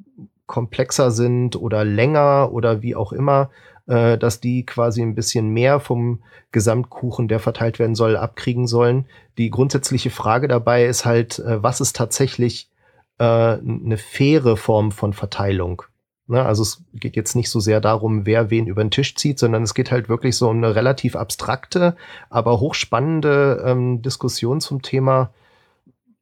komplexer 0.46 1.10
sind 1.10 1.56
oder 1.56 1.84
länger 1.84 2.52
oder 2.52 2.82
wie 2.82 2.96
auch 2.96 3.12
immer, 3.12 3.50
äh, 3.88 4.18
dass 4.18 4.40
die 4.40 4.66
quasi 4.66 5.02
ein 5.02 5.16
bisschen 5.16 5.50
mehr 5.50 5.80
vom 5.80 6.24
Gesamtkuchen, 6.52 7.28
der 7.28 7.40
verteilt 7.40 7.80
werden 7.80 7.96
soll, 7.96 8.16
abkriegen 8.16 8.68
sollen. 8.68 9.06
Die 9.38 9.50
grundsätzliche 9.50 10.10
Frage 10.10 10.48
dabei 10.48 10.86
ist 10.86 11.06
halt, 11.06 11.40
äh, 11.40 11.62
was 11.62 11.82
ist 11.82 11.96
tatsächlich 11.96 12.70
äh, 13.18 13.24
eine 13.24 13.98
faire 13.98 14.58
Form 14.58 14.92
von 14.92 15.14
Verteilung? 15.14 15.84
Ne? 16.28 16.44
Also 16.44 16.64
es 16.64 16.84
geht 16.94 17.16
jetzt 17.16 17.36
nicht 17.36 17.50
so 17.50 17.60
sehr 17.60 17.82
darum, 17.82 18.26
wer 18.26 18.50
wen 18.50 18.68
über 18.68 18.84
den 18.84 18.92
Tisch 18.92 19.16
zieht, 19.16 19.40
sondern 19.40 19.64
es 19.64 19.74
geht 19.74 19.92
halt 19.92 20.10
wirklich 20.10 20.38
so 20.38 20.50
um 20.50 20.58
eine 20.58 20.76
relativ 20.76 21.16
abstrakte, 21.16 21.96
aber 22.30 22.60
hochspannende 22.60 23.64
ähm, 23.66 24.02
Diskussion 24.02 24.62
zum 24.62 24.82
Thema, 24.82 25.34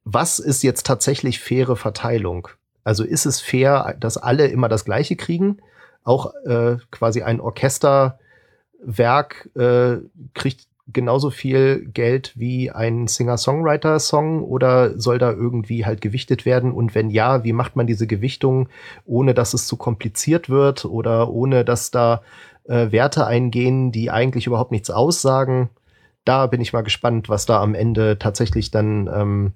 was 0.04 0.40
ist 0.40 0.62
jetzt 0.64 0.84
tatsächlich 0.86 1.38
faire 1.38 1.76
Verteilung? 1.76 2.48
Also 2.82 3.04
ist 3.04 3.26
es 3.26 3.40
fair, 3.40 3.94
dass 4.00 4.16
alle 4.16 4.48
immer 4.48 4.68
das 4.68 4.84
Gleiche 4.84 5.14
kriegen? 5.14 5.58
Auch 6.04 6.34
äh, 6.44 6.76
quasi 6.90 7.22
ein 7.22 7.40
Orchesterwerk 7.40 9.48
äh, 9.54 9.98
kriegt 10.34 10.66
genauso 10.92 11.30
viel 11.30 11.86
Geld 11.92 12.32
wie 12.36 12.70
ein 12.70 13.06
Singer-Songwriter-Song 13.06 14.42
oder 14.42 14.98
soll 14.98 15.18
da 15.18 15.30
irgendwie 15.30 15.86
halt 15.86 16.00
gewichtet 16.00 16.44
werden? 16.44 16.72
Und 16.72 16.94
wenn 16.94 17.10
ja, 17.10 17.44
wie 17.44 17.52
macht 17.52 17.76
man 17.76 17.86
diese 17.86 18.06
Gewichtung, 18.06 18.68
ohne 19.04 19.34
dass 19.34 19.54
es 19.54 19.66
zu 19.66 19.76
kompliziert 19.76 20.50
wird 20.50 20.84
oder 20.84 21.30
ohne 21.30 21.64
dass 21.64 21.90
da 21.90 22.22
äh, 22.64 22.90
Werte 22.90 23.26
eingehen, 23.26 23.92
die 23.92 24.10
eigentlich 24.10 24.46
überhaupt 24.46 24.72
nichts 24.72 24.90
aussagen? 24.90 25.70
Da 26.24 26.46
bin 26.46 26.60
ich 26.60 26.72
mal 26.72 26.82
gespannt, 26.82 27.28
was 27.28 27.46
da 27.46 27.60
am 27.60 27.74
Ende 27.74 28.18
tatsächlich 28.18 28.70
dann 28.70 29.08
ähm, 29.12 29.52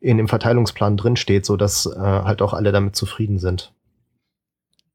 in 0.00 0.18
dem 0.18 0.28
Verteilungsplan 0.28 0.96
drinsteht, 0.96 1.46
so 1.46 1.56
dass 1.56 1.86
äh, 1.86 1.98
halt 1.98 2.42
auch 2.42 2.54
alle 2.54 2.72
damit 2.72 2.96
zufrieden 2.96 3.38
sind. 3.38 3.72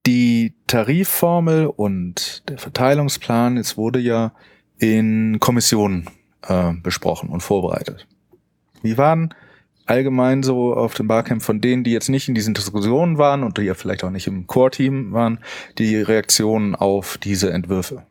Die 0.06 0.56
Tarifformel 0.72 1.66
und 1.68 2.48
der 2.50 2.58
Verteilungsplan, 2.58 3.58
es 3.58 3.76
wurde 3.76 4.00
ja 4.00 4.32
in 4.78 5.38
Kommissionen 5.42 6.10
äh, 6.48 6.72
besprochen 6.82 7.30
und 7.30 7.42
vorbereitet. 7.42 8.08
Wie 8.82 8.98
waren 8.98 9.34
allgemein 9.86 10.44
so 10.44 10.74
auf 10.74 10.94
dem 10.94 11.10
Barcamp 11.10 11.42
von 11.44 11.60
denen, 11.60 11.84
die 11.84 11.92
jetzt 11.92 12.08
nicht 12.08 12.30
in 12.30 12.36
diesen 12.36 12.54
Diskussionen 12.54 13.18
waren 13.18 13.44
und 13.44 13.58
die 13.58 13.64
ja 13.64 13.74
vielleicht 13.74 14.06
auch 14.06 14.12
nicht 14.12 14.28
im 14.28 14.48
Core-Team 14.48 15.12
waren, 15.12 15.40
die 15.78 15.98
Reaktionen 15.98 16.74
auf 16.74 17.18
diese 17.18 17.52
Entwürfe? 17.52 18.04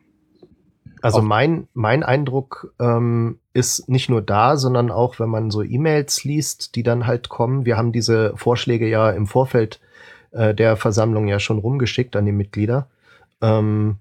Also 1.01 1.23
mein, 1.23 1.67
mein 1.73 2.03
Eindruck 2.03 2.75
ähm, 2.79 3.39
ist 3.53 3.89
nicht 3.89 4.07
nur 4.07 4.21
da, 4.21 4.55
sondern 4.55 4.91
auch, 4.91 5.19
wenn 5.19 5.29
man 5.29 5.49
so 5.49 5.63
E-Mails 5.63 6.23
liest, 6.25 6.75
die 6.75 6.83
dann 6.83 7.07
halt 7.07 7.27
kommen. 7.27 7.65
Wir 7.65 7.75
haben 7.75 7.91
diese 7.91 8.33
Vorschläge 8.35 8.87
ja 8.87 9.09
im 9.09 9.25
Vorfeld 9.25 9.79
äh, 10.31 10.53
der 10.53 10.77
Versammlung 10.77 11.27
ja 11.27 11.39
schon 11.39 11.59
rumgeschickt 11.59 12.15
an 12.15 12.25
die 12.25 12.31
Mitglieder, 12.31 12.87
ähm, 13.41 13.97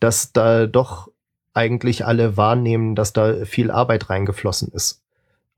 dass 0.00 0.32
da 0.32 0.66
doch 0.66 1.08
eigentlich 1.52 2.04
alle 2.04 2.36
wahrnehmen, 2.36 2.94
dass 2.94 3.12
da 3.12 3.44
viel 3.44 3.70
Arbeit 3.70 4.10
reingeflossen 4.10 4.72
ist. 4.72 5.02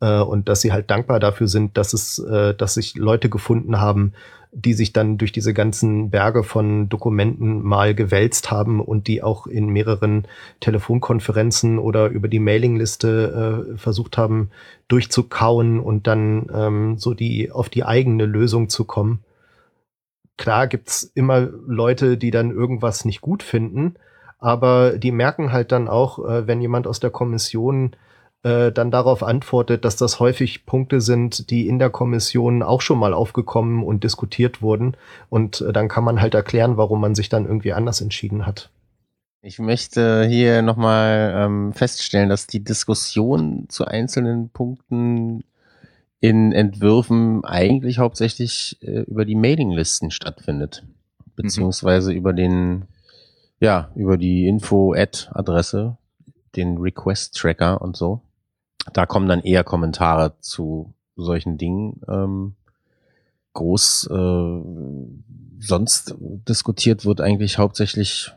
Äh, 0.00 0.20
und 0.20 0.48
dass 0.48 0.60
sie 0.60 0.72
halt 0.72 0.90
dankbar 0.90 1.20
dafür 1.20 1.48
sind, 1.48 1.76
dass 1.78 1.92
es, 1.92 2.18
äh, 2.18 2.54
dass 2.54 2.74
sich 2.74 2.96
Leute 2.96 3.30
gefunden 3.30 3.80
haben, 3.80 4.12
die 4.52 4.72
sich 4.72 4.92
dann 4.92 5.18
durch 5.18 5.32
diese 5.32 5.52
ganzen 5.52 6.10
Berge 6.10 6.42
von 6.42 6.88
Dokumenten 6.88 7.62
mal 7.62 7.94
gewälzt 7.94 8.50
haben 8.50 8.80
und 8.80 9.06
die 9.06 9.22
auch 9.22 9.46
in 9.46 9.68
mehreren 9.68 10.26
Telefonkonferenzen 10.60 11.78
oder 11.78 12.08
über 12.08 12.28
die 12.28 12.38
Mailingliste 12.38 13.66
äh, 13.74 13.78
versucht 13.78 14.16
haben 14.16 14.50
durchzukauen 14.88 15.80
und 15.80 16.06
dann 16.06 16.46
ähm, 16.54 16.98
so 16.98 17.12
die 17.12 17.50
auf 17.50 17.68
die 17.68 17.84
eigene 17.84 18.24
Lösung 18.24 18.68
zu 18.68 18.84
kommen 18.84 19.20
klar 20.36 20.66
gibt's 20.66 21.02
immer 21.14 21.40
Leute, 21.40 22.16
die 22.18 22.30
dann 22.30 22.50
irgendwas 22.50 23.04
nicht 23.04 23.20
gut 23.20 23.42
finden, 23.42 23.94
aber 24.38 24.98
die 24.98 25.12
merken 25.12 25.52
halt 25.52 25.72
dann 25.72 25.88
auch, 25.88 26.18
äh, 26.18 26.46
wenn 26.46 26.60
jemand 26.60 26.86
aus 26.86 27.00
der 27.00 27.10
Kommission 27.10 27.96
äh, 28.42 28.70
dann 28.70 28.90
darauf 28.90 29.22
antwortet, 29.22 29.84
dass 29.84 29.96
das 29.96 30.20
häufig 30.20 30.66
Punkte 30.66 31.00
sind, 31.00 31.50
die 31.50 31.66
in 31.66 31.78
der 31.78 31.90
Kommission 31.90 32.62
auch 32.62 32.80
schon 32.80 32.98
mal 32.98 33.12
aufgekommen 33.12 33.82
und 33.82 34.04
diskutiert 34.04 34.62
wurden. 34.62 34.96
Und 35.30 35.62
äh, 35.62 35.72
dann 35.72 35.88
kann 35.88 36.04
man 36.04 36.20
halt 36.20 36.34
erklären, 36.34 36.76
warum 36.76 37.00
man 37.00 37.14
sich 37.14 37.28
dann 37.28 37.46
irgendwie 37.46 37.72
anders 37.72 38.00
entschieden 38.00 38.46
hat. 38.46 38.70
Ich 39.42 39.58
möchte 39.58 40.26
hier 40.26 40.62
nochmal 40.62 41.32
ähm, 41.36 41.72
feststellen, 41.72 42.28
dass 42.28 42.46
die 42.46 42.62
Diskussion 42.62 43.66
zu 43.68 43.84
einzelnen 43.84 44.50
Punkten 44.50 45.44
in 46.26 46.50
Entwürfen 46.50 47.44
eigentlich 47.44 47.98
hauptsächlich 47.98 48.78
äh, 48.82 49.02
über 49.02 49.24
die 49.24 49.36
Mailinglisten 49.36 50.10
stattfindet. 50.10 50.84
Beziehungsweise 51.36 52.10
mhm. 52.10 52.16
über 52.16 52.32
den, 52.32 52.86
ja, 53.60 53.92
über 53.94 54.16
die 54.16 54.48
Info-Ad-Adresse, 54.48 55.96
den 56.56 56.78
Request-Tracker 56.78 57.80
und 57.80 57.96
so. 57.96 58.22
Da 58.92 59.06
kommen 59.06 59.28
dann 59.28 59.42
eher 59.42 59.62
Kommentare 59.62 60.34
zu 60.40 60.94
solchen 61.14 61.58
Dingen. 61.58 62.00
Ähm, 62.08 62.56
groß 63.52 64.08
äh, 64.10 64.62
sonst 65.60 66.16
diskutiert 66.18 67.04
wird 67.04 67.20
eigentlich 67.20 67.58
hauptsächlich, 67.58 68.32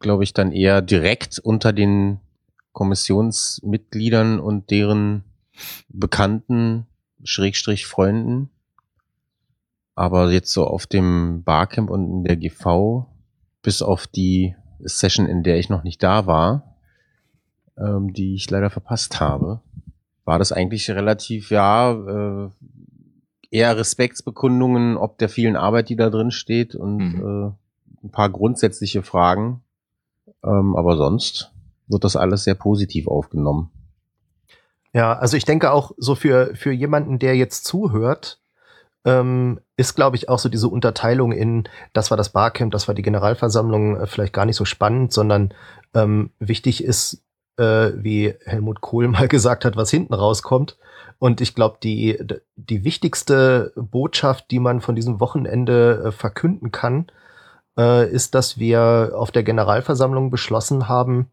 glaube 0.00 0.24
ich, 0.24 0.32
dann 0.32 0.50
eher 0.50 0.82
direkt 0.82 1.38
unter 1.38 1.72
den 1.72 2.18
Kommissionsmitgliedern 2.72 4.40
und 4.40 4.72
deren 4.72 5.22
Bekannten 5.88 6.87
Schrägstrich 7.24 7.86
Freunden. 7.86 8.50
Aber 9.94 10.30
jetzt 10.30 10.52
so 10.52 10.64
auf 10.64 10.86
dem 10.86 11.42
Barcamp 11.42 11.90
und 11.90 12.08
in 12.10 12.24
der 12.24 12.36
GV, 12.36 13.06
bis 13.62 13.82
auf 13.82 14.06
die 14.06 14.54
Session, 14.80 15.26
in 15.26 15.42
der 15.42 15.58
ich 15.58 15.68
noch 15.68 15.82
nicht 15.82 16.02
da 16.02 16.26
war, 16.26 16.76
ähm, 17.76 18.12
die 18.12 18.34
ich 18.34 18.48
leider 18.48 18.70
verpasst 18.70 19.20
habe, 19.20 19.60
war 20.24 20.38
das 20.38 20.52
eigentlich 20.52 20.90
relativ, 20.90 21.50
ja, 21.50 21.92
äh, 21.92 22.50
eher 23.50 23.76
Respektsbekundungen, 23.76 24.96
ob 24.96 25.18
der 25.18 25.28
vielen 25.28 25.56
Arbeit, 25.56 25.88
die 25.88 25.96
da 25.96 26.10
drin 26.10 26.30
steht 26.30 26.74
und 26.74 26.98
mhm. 26.98 27.54
äh, 28.02 28.04
ein 28.04 28.10
paar 28.10 28.30
grundsätzliche 28.30 29.02
Fragen. 29.02 29.62
Ähm, 30.44 30.76
aber 30.76 30.96
sonst 30.96 31.52
wird 31.88 32.04
das 32.04 32.16
alles 32.16 32.44
sehr 32.44 32.54
positiv 32.54 33.08
aufgenommen. 33.08 33.70
Ja, 34.92 35.12
also 35.12 35.36
ich 35.36 35.44
denke 35.44 35.70
auch 35.70 35.92
so 35.96 36.14
für, 36.14 36.54
für 36.54 36.72
jemanden, 36.72 37.18
der 37.18 37.36
jetzt 37.36 37.64
zuhört, 37.64 38.40
ähm, 39.04 39.60
ist, 39.76 39.94
glaube 39.94 40.16
ich, 40.16 40.28
auch 40.28 40.38
so 40.38 40.48
diese 40.48 40.68
Unterteilung 40.68 41.32
in, 41.32 41.68
das 41.92 42.10
war 42.10 42.16
das 42.16 42.30
Barcamp, 42.30 42.72
das 42.72 42.88
war 42.88 42.94
die 42.94 43.02
Generalversammlung, 43.02 43.96
äh, 43.96 44.06
vielleicht 44.06 44.32
gar 44.32 44.44
nicht 44.44 44.56
so 44.56 44.64
spannend, 44.64 45.12
sondern 45.12 45.54
ähm, 45.94 46.30
wichtig 46.38 46.82
ist, 46.82 47.22
äh, 47.58 47.92
wie 47.94 48.34
Helmut 48.44 48.80
Kohl 48.80 49.08
mal 49.08 49.28
gesagt 49.28 49.64
hat, 49.64 49.76
was 49.76 49.90
hinten 49.90 50.14
rauskommt. 50.14 50.78
Und 51.18 51.40
ich 51.40 51.54
glaube, 51.54 51.78
die, 51.82 52.18
die 52.56 52.84
wichtigste 52.84 53.72
Botschaft, 53.76 54.50
die 54.50 54.60
man 54.60 54.80
von 54.80 54.94
diesem 54.94 55.20
Wochenende 55.20 56.04
äh, 56.06 56.12
verkünden 56.12 56.70
kann, 56.70 57.06
äh, 57.76 58.08
ist, 58.10 58.34
dass 58.34 58.58
wir 58.58 59.12
auf 59.14 59.30
der 59.30 59.42
Generalversammlung 59.42 60.30
beschlossen 60.30 60.88
haben, 60.88 61.30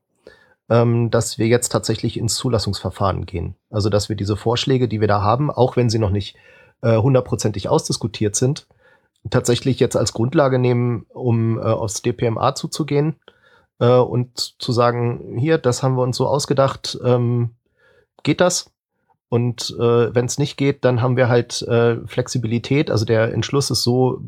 ähm, 0.70 1.12
dass 1.12 1.38
wir 1.38 1.48
jetzt 1.48 1.70
tatsächlich 1.70 2.18
ins 2.18 2.36
Zulassungsverfahren 2.36 3.26
gehen. 3.26 3.56
Also 3.70 3.90
dass 3.90 4.10
wir 4.10 4.16
diese 4.16 4.36
Vorschläge, 4.36 4.88
die 4.88 5.02
wir 5.02 5.08
da 5.08 5.22
haben, 5.22 5.52
auch 5.52 5.76
wenn 5.76 5.90
sie 5.90 6.00
noch 6.00 6.10
nicht 6.10 6.36
äh, 6.82 6.98
hundertprozentig 6.98 7.70
ausdiskutiert 7.70 8.36
sind, 8.36 8.68
tatsächlich 9.30 9.80
jetzt 9.80 9.96
als 9.96 10.14
Grundlage 10.14 10.60
nehmen, 10.60 11.06
um 11.10 11.58
äh, 11.58 11.62
aufs 11.62 12.02
DPMA 12.02 12.56
zuzugehen 12.56 13.16
äh, 13.80 13.88
und 13.88 14.56
zu 14.60 14.72
sagen, 14.72 15.38
hier, 15.38 15.58
das 15.58 15.84
haben 15.84 15.96
wir 15.96 16.04
uns 16.04 16.18
so 16.18 16.28
ausgedacht, 16.28 16.98
ähm, 17.04 17.52
geht 18.24 18.42
das? 18.42 18.72
Und 19.30 19.76
äh, 19.80 20.14
wenn 20.14 20.26
es 20.26 20.38
nicht 20.38 20.56
geht, 20.58 20.86
dann 20.86 21.02
haben 21.02 21.18
wir 21.18 21.30
halt 21.30 21.62
äh, 21.64 21.98
Flexibilität. 22.06 22.92
Also 22.92 23.06
der 23.06 23.34
Entschluss 23.34 23.72
ist 23.72 23.84
so 23.84 24.22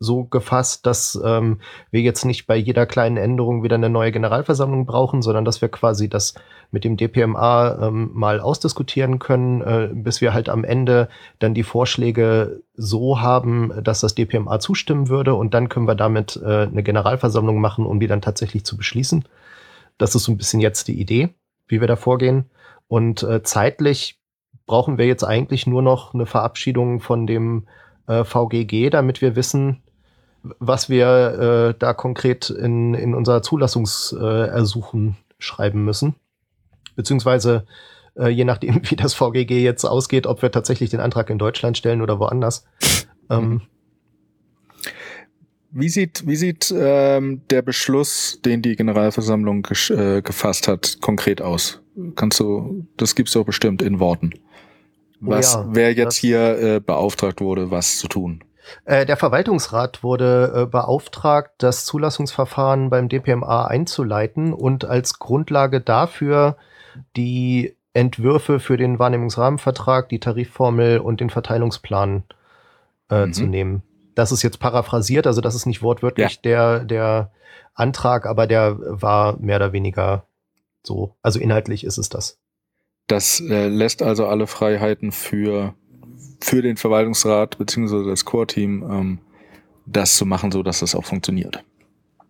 so 0.00 0.24
gefasst, 0.24 0.84
dass 0.86 1.20
ähm, 1.24 1.60
wir 1.90 2.00
jetzt 2.00 2.24
nicht 2.24 2.46
bei 2.46 2.56
jeder 2.56 2.86
kleinen 2.86 3.16
Änderung 3.16 3.62
wieder 3.62 3.76
eine 3.76 3.88
neue 3.88 4.10
Generalversammlung 4.10 4.84
brauchen, 4.84 5.22
sondern 5.22 5.44
dass 5.44 5.62
wir 5.62 5.68
quasi 5.68 6.08
das 6.08 6.34
mit 6.70 6.82
dem 6.84 6.96
DPMA 6.96 7.78
ähm, 7.80 8.10
mal 8.12 8.40
ausdiskutieren 8.40 9.20
können, 9.20 9.60
äh, 9.60 9.90
bis 9.92 10.20
wir 10.20 10.34
halt 10.34 10.48
am 10.48 10.64
Ende 10.64 11.08
dann 11.38 11.54
die 11.54 11.62
Vorschläge 11.62 12.62
so 12.74 13.20
haben, 13.20 13.72
dass 13.82 14.00
das 14.00 14.16
DPMA 14.16 14.58
zustimmen 14.58 15.08
würde 15.08 15.34
und 15.34 15.54
dann 15.54 15.68
können 15.68 15.86
wir 15.86 15.94
damit 15.94 16.40
äh, 16.44 16.62
eine 16.62 16.82
Generalversammlung 16.82 17.60
machen, 17.60 17.86
um 17.86 18.00
die 18.00 18.08
dann 18.08 18.22
tatsächlich 18.22 18.64
zu 18.64 18.76
beschließen. 18.76 19.24
Das 19.98 20.16
ist 20.16 20.24
so 20.24 20.32
ein 20.32 20.36
bisschen 20.36 20.60
jetzt 20.60 20.88
die 20.88 21.00
Idee, 21.00 21.30
wie 21.68 21.80
wir 21.80 21.86
da 21.86 21.96
vorgehen. 21.96 22.50
Und 22.88 23.22
äh, 23.22 23.42
zeitlich 23.44 24.20
brauchen 24.66 24.98
wir 24.98 25.06
jetzt 25.06 25.24
eigentlich 25.24 25.66
nur 25.66 25.82
noch 25.82 26.12
eine 26.14 26.26
Verabschiedung 26.26 27.00
von 27.00 27.26
dem 27.26 27.66
äh, 28.06 28.24
VGG, 28.24 28.90
damit 28.90 29.20
wir 29.20 29.36
wissen, 29.36 29.82
was 30.42 30.88
wir 30.88 31.70
äh, 31.74 31.78
da 31.78 31.94
konkret 31.94 32.50
in, 32.50 32.94
in 32.94 33.14
unser 33.14 33.42
Zulassungsersuchen 33.42 35.08
äh, 35.10 35.34
schreiben 35.38 35.84
müssen. 35.84 36.14
Beziehungsweise 36.96 37.66
äh, 38.16 38.28
je 38.28 38.44
nachdem, 38.44 38.80
wie 38.90 38.96
das 38.96 39.14
VGG 39.14 39.62
jetzt 39.62 39.84
ausgeht, 39.84 40.26
ob 40.26 40.42
wir 40.42 40.50
tatsächlich 40.50 40.90
den 40.90 41.00
Antrag 41.00 41.30
in 41.30 41.38
Deutschland 41.38 41.78
stellen 41.78 42.02
oder 42.02 42.18
woanders. 42.18 42.66
Ähm, 43.30 43.62
wie 45.76 45.88
sieht, 45.88 46.24
wie 46.26 46.36
sieht 46.36 46.72
ähm, 46.76 47.42
der 47.50 47.62
Beschluss, 47.62 48.40
den 48.44 48.62
die 48.62 48.76
Generalversammlung 48.76 49.66
äh, 49.90 50.22
gefasst 50.22 50.68
hat, 50.68 50.98
konkret 51.00 51.42
aus? 51.42 51.80
Kannst 52.14 52.38
du, 52.38 52.86
das 52.96 53.14
gibt's 53.14 53.32
doch 53.32 53.44
bestimmt 53.44 53.82
in 53.82 53.98
Worten. 53.98 54.34
Oh 55.20 55.30
was, 55.30 55.54
ja, 55.54 55.66
wer 55.68 55.92
jetzt 55.92 56.16
hier 56.16 56.58
äh, 56.58 56.80
beauftragt 56.80 57.40
wurde, 57.40 57.70
was 57.70 57.98
zu 57.98 58.08
tun? 58.08 58.44
Äh, 58.84 59.06
der 59.06 59.16
Verwaltungsrat 59.16 60.02
wurde 60.02 60.52
äh, 60.54 60.66
beauftragt, 60.66 61.52
das 61.58 61.84
Zulassungsverfahren 61.84 62.90
beim 62.90 63.08
DPMA 63.08 63.66
einzuleiten 63.66 64.52
und 64.52 64.84
als 64.84 65.18
Grundlage 65.18 65.80
dafür 65.80 66.56
die 67.16 67.76
Entwürfe 67.92 68.60
für 68.60 68.76
den 68.76 68.98
Wahrnehmungsrahmenvertrag, 68.98 70.08
die 70.08 70.18
Tarifformel 70.18 70.98
und 70.98 71.20
den 71.20 71.30
Verteilungsplan 71.30 72.24
äh, 73.10 73.26
mhm. 73.26 73.32
zu 73.32 73.44
nehmen. 73.44 73.82
Das 74.14 74.32
ist 74.32 74.42
jetzt 74.42 74.60
paraphrasiert, 74.60 75.26
also 75.26 75.40
das 75.40 75.54
ist 75.54 75.66
nicht 75.66 75.82
wortwörtlich 75.82 76.36
ja. 76.36 76.40
der, 76.42 76.84
der 76.84 77.30
Antrag, 77.74 78.26
aber 78.26 78.46
der 78.46 78.76
war 78.78 79.36
mehr 79.38 79.56
oder 79.56 79.72
weniger 79.72 80.24
so. 80.82 81.16
Also 81.22 81.40
inhaltlich 81.40 81.84
ist 81.84 81.98
es 81.98 82.08
das. 82.08 82.38
Das 83.06 83.40
äh, 83.40 83.68
lässt 83.68 84.02
also 84.02 84.26
alle 84.26 84.46
Freiheiten 84.46 85.12
für, 85.12 85.74
für 86.40 86.62
den 86.62 86.76
Verwaltungsrat 86.76 87.58
beziehungsweise 87.58 88.06
das 88.06 88.24
Core-Team, 88.24 88.82
ähm, 88.90 89.18
das 89.86 90.16
zu 90.16 90.24
machen, 90.24 90.50
so 90.50 90.62
dass 90.62 90.80
das 90.80 90.94
auch 90.94 91.04
funktioniert. 91.04 91.62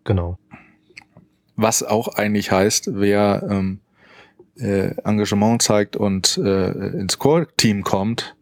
Genau. 0.02 0.38
Was 1.56 1.82
auch 1.84 2.08
eigentlich 2.08 2.50
heißt, 2.50 2.90
wer 2.94 3.46
ähm, 3.48 3.80
äh, 4.56 4.94
Engagement 5.04 5.62
zeigt 5.62 5.96
und 5.96 6.38
äh, 6.38 6.70
ins 6.70 7.18
Core-Team 7.18 7.84
kommt, 7.84 8.34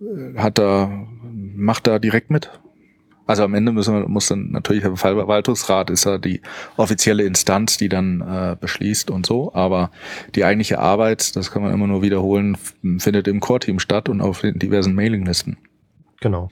äh, 0.00 0.38
hat 0.38 0.58
da, 0.58 1.06
macht 1.22 1.86
da 1.86 1.98
direkt 1.98 2.30
mit. 2.30 2.50
Also 3.28 3.44
am 3.44 3.52
Ende 3.52 3.72
müssen 3.72 3.94
wir, 3.94 4.08
muss 4.08 4.28
dann 4.28 4.52
natürlich 4.52 4.82
der 4.82 4.96
Verwaltungsrat 4.96 5.90
ist 5.90 6.06
ja 6.06 6.16
die 6.16 6.40
offizielle 6.78 7.24
Instanz, 7.24 7.76
die 7.76 7.90
dann 7.90 8.22
äh, 8.22 8.56
beschließt 8.58 9.10
und 9.10 9.26
so. 9.26 9.52
Aber 9.52 9.90
die 10.34 10.46
eigentliche 10.46 10.78
Arbeit, 10.78 11.36
das 11.36 11.50
kann 11.50 11.60
man 11.60 11.74
immer 11.74 11.86
nur 11.86 12.00
wiederholen, 12.00 12.56
findet 12.96 13.28
im 13.28 13.40
Core-Team 13.40 13.80
statt 13.80 14.08
und 14.08 14.22
auf 14.22 14.40
den 14.40 14.58
diversen 14.58 14.94
Mailinglisten. 14.94 15.58
Genau. 16.22 16.50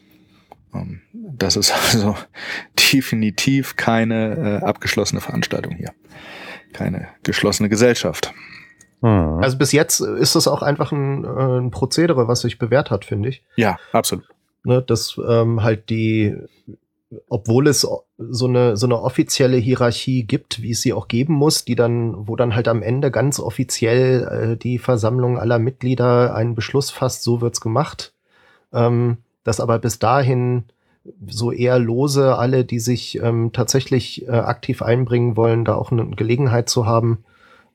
Ähm, 0.75 1.01
das 1.15 1.57
ist 1.57 1.73
also 1.95 2.15
definitiv 2.93 3.77
keine 3.77 4.61
äh, 4.61 4.65
abgeschlossene 4.65 5.23
Veranstaltung 5.23 5.77
hier. 5.77 5.95
Keine 6.75 7.09
geschlossene 7.23 7.71
Gesellschaft. 7.71 8.35
Hm. 9.01 9.39
Also 9.43 9.57
bis 9.57 9.73
jetzt 9.73 10.01
ist 10.01 10.37
das 10.37 10.47
auch 10.47 10.61
einfach 10.61 10.93
ein, 10.93 11.25
äh, 11.25 11.59
ein 11.59 11.71
Prozedere, 11.71 12.29
was 12.29 12.43
sich 12.43 12.59
bewährt 12.59 12.91
hat, 12.91 13.07
finde 13.07 13.31
ich. 13.31 13.43
Ja, 13.57 13.79
absolut 13.93 14.27
ne, 14.67 14.83
dass 14.83 15.19
ähm, 15.27 15.63
halt 15.63 15.89
die, 15.91 16.37
obwohl 17.29 17.69
es 17.69 17.87
so 18.19 18.47
eine, 18.47 18.77
so 18.77 18.87
eine 18.87 19.01
offizielle 19.01 19.57
Hierarchie 19.57 20.25
gibt, 20.25 20.61
wie 20.61 20.73
es 20.73 20.83
sie 20.83 20.93
auch 20.93 21.09
geben 21.09 21.35
muss, 21.35 21.65
die 21.65 21.77
dann, 21.77 22.27
wo 22.27 22.35
dann 22.37 22.55
halt 22.55 22.69
am 22.69 22.83
Ende 22.83 23.11
ganz 23.11 23.39
offiziell 23.39 24.25
äh, 24.25 24.57
die 24.57 24.79
Versammlung 24.79 25.39
aller 25.39 25.59
Mitglieder 25.59 26.35
einen 26.35 26.55
Beschluss 26.55 26.91
fasst, 26.91 27.23
so 27.23 27.41
wird's 27.41 27.61
gemacht. 27.61 28.13
Ähm, 28.73 29.19
dass 29.45 29.61
aber 29.61 29.79
bis 29.79 30.01
dahin 30.01 30.65
so 31.25 31.53
eher 31.53 31.79
lose 31.79 32.37
alle, 32.37 32.65
die 32.65 32.81
sich 32.81 33.23
ähm, 33.23 33.53
tatsächlich 33.53 34.27
äh, 34.27 34.33
aktiv 34.33 34.83
einbringen 34.83 35.37
wollen, 35.37 35.65
da 35.65 35.77
auch 35.77 35.93
eine 35.93 36.05
Gelegenheit 36.11 36.69
zu 36.69 36.87
haben. 36.87 37.25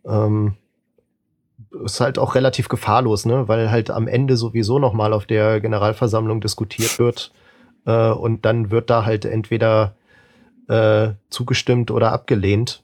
Ähm, 0.05 0.55
ist 1.83 2.01
halt 2.01 2.19
auch 2.19 2.35
relativ 2.35 2.69
gefahrlos, 2.69 3.25
ne? 3.25 3.47
weil 3.47 3.71
halt 3.71 3.89
am 3.89 4.07
Ende 4.07 4.37
sowieso 4.37 4.79
nochmal 4.79 5.13
auf 5.13 5.25
der 5.25 5.61
Generalversammlung 5.61 6.41
diskutiert 6.41 6.99
wird 6.99 7.31
äh, 7.85 8.09
und 8.09 8.45
dann 8.45 8.71
wird 8.71 8.89
da 8.89 9.05
halt 9.05 9.25
entweder 9.25 9.95
äh, 10.67 11.09
zugestimmt 11.29 11.91
oder 11.91 12.11
abgelehnt. 12.11 12.83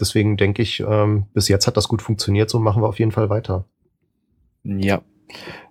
Deswegen 0.00 0.36
denke 0.36 0.62
ich, 0.62 0.80
ähm, 0.80 1.26
bis 1.32 1.48
jetzt 1.48 1.66
hat 1.66 1.76
das 1.76 1.88
gut 1.88 2.02
funktioniert, 2.02 2.50
so 2.50 2.58
machen 2.58 2.82
wir 2.82 2.88
auf 2.88 2.98
jeden 2.98 3.12
Fall 3.12 3.30
weiter. 3.30 3.64
Ja. 4.62 5.00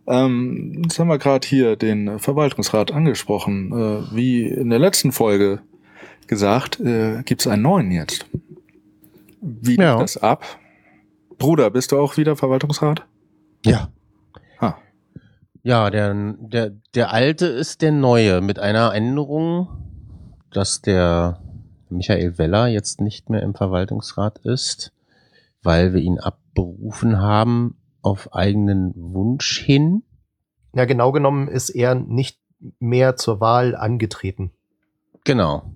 Ähm, 0.07 0.81
jetzt 0.83 0.99
haben 0.99 1.07
wir 1.07 1.17
gerade 1.17 1.47
hier 1.47 1.75
den 1.75 2.19
Verwaltungsrat 2.19 2.91
angesprochen. 2.91 3.71
Äh, 3.71 4.15
wie 4.15 4.47
in 4.47 4.69
der 4.69 4.79
letzten 4.79 5.11
Folge 5.11 5.61
gesagt, 6.27 6.79
äh, 6.79 7.23
gibt 7.23 7.41
es 7.41 7.47
einen 7.47 7.61
neuen 7.61 7.91
jetzt. 7.91 8.25
Wie 9.41 9.75
ja. 9.75 9.99
das 9.99 10.17
ab? 10.17 10.43
Bruder, 11.37 11.69
bist 11.69 11.91
du 11.91 11.99
auch 11.99 12.17
wieder 12.17 12.35
Verwaltungsrat? 12.35 13.05
Ja. 13.65 13.89
Ha. 14.61 14.77
Ja, 15.63 15.89
der, 15.89 16.13
der, 16.37 16.71
der 16.93 17.11
alte 17.11 17.47
ist 17.47 17.81
der 17.81 17.91
neue 17.91 18.41
mit 18.41 18.59
einer 18.59 18.93
Änderung, 18.93 19.67
dass 20.51 20.81
der 20.81 21.41
Michael 21.89 22.37
Weller 22.37 22.67
jetzt 22.67 23.01
nicht 23.01 23.29
mehr 23.29 23.41
im 23.41 23.53
Verwaltungsrat 23.53 24.39
ist, 24.39 24.91
weil 25.63 25.93
wir 25.93 26.01
ihn 26.01 26.19
abberufen 26.19 27.19
haben 27.19 27.77
auf 28.01 28.33
eigenen 28.33 28.93
Wunsch 28.95 29.59
hin. 29.59 30.03
Ja, 30.73 30.85
genau 30.85 31.11
genommen 31.11 31.47
ist 31.47 31.69
er 31.69 31.95
nicht 31.95 32.39
mehr 32.79 33.15
zur 33.15 33.39
Wahl 33.39 33.75
angetreten. 33.75 34.51
Genau. 35.23 35.74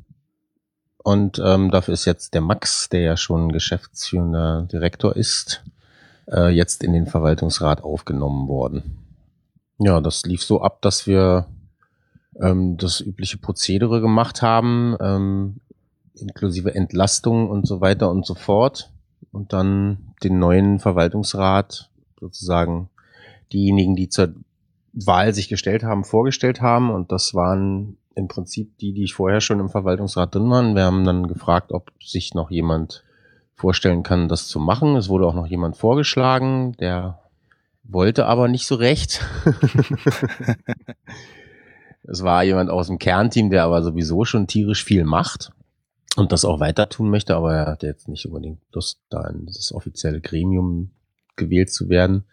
Und 1.03 1.41
ähm, 1.43 1.71
dafür 1.71 1.93
ist 1.93 2.05
jetzt 2.05 2.33
der 2.33 2.41
Max, 2.41 2.89
der 2.89 3.01
ja 3.01 3.17
schon 3.17 3.51
geschäftsführender 3.51 4.63
Direktor 4.71 5.15
ist, 5.15 5.63
äh, 6.29 6.49
jetzt 6.49 6.83
in 6.83 6.93
den 6.93 7.07
Verwaltungsrat 7.07 7.83
aufgenommen 7.83 8.47
worden. 8.47 8.97
Ja, 9.79 10.01
das 10.01 10.25
lief 10.25 10.43
so 10.43 10.61
ab, 10.61 10.81
dass 10.81 11.07
wir 11.07 11.47
ähm, 12.39 12.77
das 12.77 12.99
übliche 12.99 13.37
Prozedere 13.37 14.01
gemacht 14.01 14.41
haben, 14.41 14.97
ähm, 14.99 15.61
inklusive 16.15 16.75
Entlastung 16.75 17.49
und 17.49 17.65
so 17.65 17.79
weiter 17.79 18.09
und 18.09 18.25
so 18.25 18.35
fort. 18.35 18.91
Und 19.31 19.53
dann 19.53 20.13
den 20.23 20.39
neuen 20.39 20.79
Verwaltungsrat 20.79 21.89
sozusagen 22.19 22.89
diejenigen, 23.53 23.95
die 23.95 24.09
zur 24.09 24.33
Wahl 24.91 25.33
sich 25.33 25.49
gestellt 25.49 25.83
haben, 25.83 26.03
vorgestellt 26.03 26.61
haben. 26.61 26.89
Und 26.89 27.11
das 27.11 27.33
waren 27.33 27.97
im 28.15 28.27
Prinzip 28.27 28.77
die, 28.77 28.93
die 28.93 29.03
ich 29.03 29.13
vorher 29.13 29.41
schon 29.41 29.59
im 29.59 29.69
Verwaltungsrat 29.69 30.33
drin 30.33 30.49
waren. 30.49 30.75
Wir 30.75 30.83
haben 30.83 31.05
dann 31.05 31.27
gefragt, 31.27 31.71
ob 31.71 31.91
sich 32.03 32.33
noch 32.33 32.51
jemand 32.51 33.03
vorstellen 33.53 34.03
kann, 34.03 34.27
das 34.27 34.47
zu 34.47 34.59
machen. 34.59 34.95
Es 34.95 35.09
wurde 35.09 35.25
auch 35.27 35.33
noch 35.33 35.47
jemand 35.47 35.77
vorgeschlagen, 35.77 36.73
der 36.79 37.19
wollte 37.83 38.25
aber 38.25 38.47
nicht 38.47 38.67
so 38.67 38.75
recht. 38.75 39.25
Es 42.11 42.23
war 42.23 42.43
jemand 42.43 42.71
aus 42.71 42.87
dem 42.87 42.97
Kernteam, 42.97 43.51
der 43.51 43.63
aber 43.63 43.83
sowieso 43.83 44.25
schon 44.25 44.47
tierisch 44.47 44.83
viel 44.83 45.03
macht 45.03 45.51
und 46.15 46.31
das 46.31 46.43
auch 46.43 46.59
weiter 46.59 46.89
tun 46.89 47.11
möchte, 47.11 47.35
aber 47.35 47.53
er 47.53 47.65
hat 47.67 47.83
jetzt 47.83 48.07
nicht 48.07 48.25
unbedingt 48.25 48.61
Lust, 48.73 48.99
da 49.09 49.27
in 49.27 49.45
dieses 49.45 49.71
offizielle 49.71 50.19
Gremium 50.19 50.89
gewählt 51.35 51.71
zu 51.71 51.87
werden. 51.87 52.23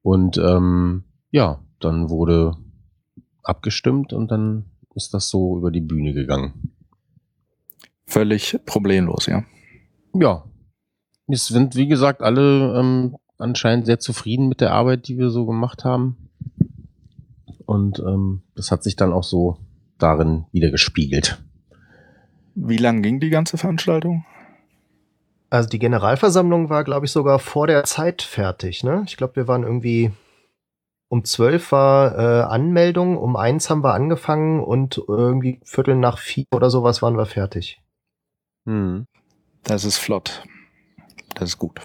Und 0.00 0.38
ähm, 0.38 1.04
ja, 1.30 1.60
dann 1.80 2.08
wurde 2.08 2.56
abgestimmt 3.42 4.14
und 4.14 4.30
dann 4.30 4.64
ist 4.98 5.14
das 5.14 5.30
so 5.30 5.56
über 5.56 5.70
die 5.70 5.80
Bühne 5.80 6.12
gegangen. 6.12 6.74
Völlig 8.06 8.58
problemlos, 8.66 9.26
ja. 9.26 9.44
Ja. 10.14 10.44
Es 11.26 11.46
sind, 11.46 11.76
wie 11.76 11.88
gesagt, 11.88 12.22
alle 12.22 12.78
ähm, 12.78 13.16
anscheinend 13.38 13.86
sehr 13.86 14.00
zufrieden 14.00 14.48
mit 14.48 14.60
der 14.60 14.72
Arbeit, 14.72 15.08
die 15.08 15.18
wir 15.18 15.30
so 15.30 15.46
gemacht 15.46 15.84
haben. 15.84 16.28
Und 17.64 17.98
ähm, 18.00 18.42
das 18.54 18.70
hat 18.70 18.82
sich 18.82 18.96
dann 18.96 19.12
auch 19.12 19.24
so 19.24 19.58
darin 19.98 20.46
wieder 20.52 20.70
gespiegelt. 20.70 21.42
Wie 22.54 22.78
lang 22.78 23.02
ging 23.02 23.20
die 23.20 23.30
ganze 23.30 23.58
Veranstaltung? 23.58 24.24
Also 25.50 25.68
die 25.68 25.78
Generalversammlung 25.78 26.70
war, 26.70 26.84
glaube 26.84 27.06
ich, 27.06 27.12
sogar 27.12 27.38
vor 27.38 27.66
der 27.66 27.84
Zeit 27.84 28.22
fertig. 28.22 28.84
Ne? 28.84 29.04
Ich 29.06 29.16
glaube, 29.16 29.36
wir 29.36 29.48
waren 29.48 29.62
irgendwie 29.62 30.12
um 31.08 31.24
zwölf 31.24 31.72
war 31.72 32.18
äh, 32.18 32.42
Anmeldung, 32.42 33.16
um 33.16 33.36
eins 33.36 33.70
haben 33.70 33.82
wir 33.82 33.94
angefangen 33.94 34.62
und 34.62 35.02
irgendwie 35.08 35.60
Viertel 35.64 35.96
nach 35.96 36.18
vier 36.18 36.46
oder 36.52 36.70
sowas 36.70 37.02
waren 37.02 37.16
wir 37.16 37.26
fertig. 37.26 37.80
Hm. 38.66 39.06
Das 39.64 39.84
ist 39.84 39.98
flott. 39.98 40.42
Das 41.34 41.50
ist 41.50 41.58
gut. 41.58 41.80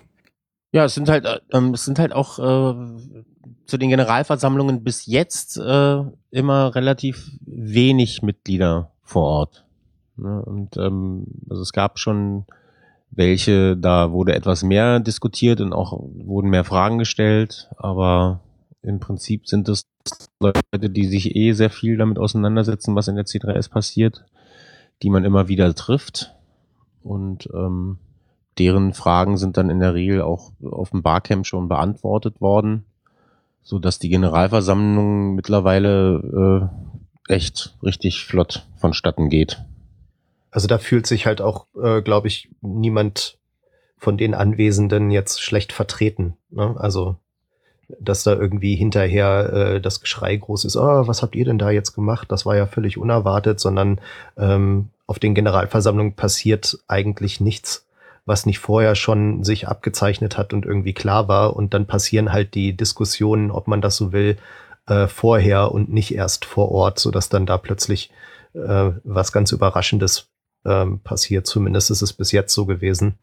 Ja, 0.74 0.86
es 0.86 0.96
sind 0.96 1.08
halt, 1.08 1.26
äh, 1.26 1.40
ähm, 1.52 1.74
es 1.74 1.86
sind 1.86 2.00
halt 2.00 2.14
auch 2.14 2.40
äh, 2.40 2.74
zu 3.66 3.78
den 3.78 3.90
Generalversammlungen 3.90 4.84
bis 4.84 5.06
jetzt 5.06 5.58
äh, 5.58 6.04
immer 6.32 6.76
relativ 6.76 7.32
wenig 7.46 8.24
Mitglieder 8.24 8.92
vor 9.04 9.24
Ort. 9.24 9.66
Ne? 10.18 10.42
Und 10.42 10.78
ähm, 10.78 11.28
also 11.50 11.62
es 11.62 11.74
gab 11.74 12.00
schon 12.00 12.46
welche, 13.12 13.78
da 13.78 14.12
wurde 14.12 14.34
etwas 14.34 14.64
mehr 14.64 15.00
diskutiert 15.00 15.62
und 15.62 15.72
auch 15.72 15.94
wurden 15.94 16.50
mehr 16.50 16.64
Fragen 16.64 16.98
gestellt, 16.98 17.70
aber 17.78 18.40
im 18.84 19.00
Prinzip 19.00 19.48
sind 19.48 19.70
es 19.70 19.86
Leute, 20.40 20.90
die 20.90 21.06
sich 21.06 21.36
eh 21.36 21.54
sehr 21.54 21.70
viel 21.70 21.98
damit 21.98 22.20
auseinandersetzen, 22.20 22.96
was 22.96 23.08
in 23.08 23.16
der 23.16 23.26
C3S 23.26 23.70
passiert, 23.70 24.26
die 25.02 25.10
man 25.10 25.24
immer 25.24 25.48
wieder 25.48 25.74
trifft 25.74 26.36
und 27.02 27.50
ähm, 27.54 27.98
deren 28.58 28.94
Fragen 28.94 29.38
sind 29.38 29.58
dann 29.58 29.70
in 29.70 29.80
der 29.80 29.94
Regel 29.94 30.22
auch 30.22 30.52
auf 30.64 30.92
dem 30.92 31.02
Barcamp 31.02 31.46
schon 31.46 31.68
beantwortet 31.68 32.42
worden, 32.42 32.86
so 33.62 33.80
dass 33.80 34.00
die 34.00 34.10
Generalversammlung 34.10 35.36
mittlerweile 35.36 36.70
äh, 37.28 37.34
echt 37.34 37.78
richtig 37.82 38.26
flott 38.26 38.68
vonstatten 38.76 39.30
geht. 39.30 39.64
Also 40.52 40.68
da 40.68 40.78
fühlt 40.78 41.08
sich 41.08 41.26
halt 41.26 41.42
auch, 41.42 41.68
äh, 41.82 42.02
glaube 42.02 42.28
ich, 42.28 42.50
niemand 42.62 43.40
von 43.98 44.18
den 44.18 44.34
Anwesenden 44.34 45.10
jetzt 45.10 45.42
schlecht 45.42 45.72
vertreten. 45.72 46.36
Ne? 46.52 46.76
Also 46.78 47.18
dass 48.00 48.24
da 48.24 48.34
irgendwie 48.34 48.76
hinterher 48.76 49.54
äh, 49.54 49.82
das 49.82 50.02
Geschrei 50.02 50.36
groß 50.36 50.66
ist, 50.66 50.78
oh, 50.78 51.08
was 51.08 51.22
habt 51.22 51.36
ihr 51.36 51.46
denn 51.46 51.58
da 51.58 51.72
jetzt 51.72 51.94
gemacht? 51.94 52.32
Das 52.32 52.46
war 52.46 52.56
ja 52.56 52.66
völlig 52.66 52.98
unerwartet, 52.98 53.60
sondern 53.60 54.00
ähm, 54.38 54.90
auf 55.08 55.20
den 55.20 55.36
Generalversammlungen 55.36 56.14
passiert 56.14 56.80
eigentlich 56.88 57.40
nichts, 57.40 57.86
was 58.26 58.46
nicht 58.46 58.60
vorher 58.60 58.96
schon 58.96 59.44
sich 59.44 59.68
abgezeichnet 59.68 60.38
hat 60.38 60.54
und 60.54 60.66
irgendwie 60.66 60.94
klar 60.94 61.28
war. 61.28 61.56
Und 61.56 61.74
dann 61.74 61.88
passieren 61.88 62.32
halt 62.32 62.54
die 62.56 62.76
Diskussionen, 62.76 63.52
ob 63.52 63.68
man 63.68 63.82
das 63.82 63.98
so 63.98 64.12
will, 64.12 64.38
äh, 64.88 65.08
vorher 65.08 65.72
und 65.72 65.92
nicht 65.92 66.14
erst 66.14 66.46
vor 66.46 66.72
Ort, 66.72 67.00
sodass 67.00 67.30
dann 67.30 67.46
da 67.46 67.58
plötzlich 67.58 68.12
äh, 68.54 68.92
was 69.04 69.32
ganz 69.32 69.52
Überraschendes 69.52 70.30
ähm, 70.66 71.00
passiert. 71.00 71.48
Zumindest 71.48 71.92
ist 71.92 72.02
es 72.02 72.14
bis 72.14 72.32
jetzt 72.32 72.54
so 72.54 72.66
gewesen. 72.66 73.18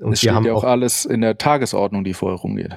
Und 0.00 0.12
es 0.12 0.20
steht 0.20 0.32
ja 0.44 0.52
auch 0.52 0.64
alles 0.64 1.04
in 1.04 1.20
der 1.20 1.38
Tagesordnung, 1.38 2.04
die 2.04 2.14
vorher 2.14 2.38
rumgeht. 2.38 2.76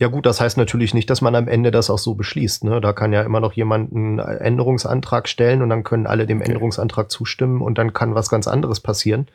Ja 0.00 0.08
gut, 0.08 0.24
das 0.24 0.40
heißt 0.40 0.56
natürlich 0.56 0.94
nicht, 0.94 1.10
dass 1.10 1.20
man 1.20 1.34
am 1.34 1.46
Ende 1.46 1.70
das 1.70 1.90
auch 1.90 1.98
so 1.98 2.14
beschließt. 2.14 2.64
Ne? 2.64 2.80
Da 2.80 2.94
kann 2.94 3.12
ja 3.12 3.20
immer 3.20 3.38
noch 3.38 3.52
jemand 3.52 3.94
einen 3.94 4.18
Änderungsantrag 4.18 5.28
stellen 5.28 5.60
und 5.60 5.68
dann 5.68 5.84
können 5.84 6.06
alle 6.06 6.26
dem. 6.26 6.40
Änderungsantrag 6.40 7.10
zustimmen 7.10 7.60
und 7.60 7.76
dann 7.76 7.92
kann 7.92 8.14
was 8.14 8.30
ganz 8.30 8.48
anderes 8.48 8.80
passieren. 8.80 9.28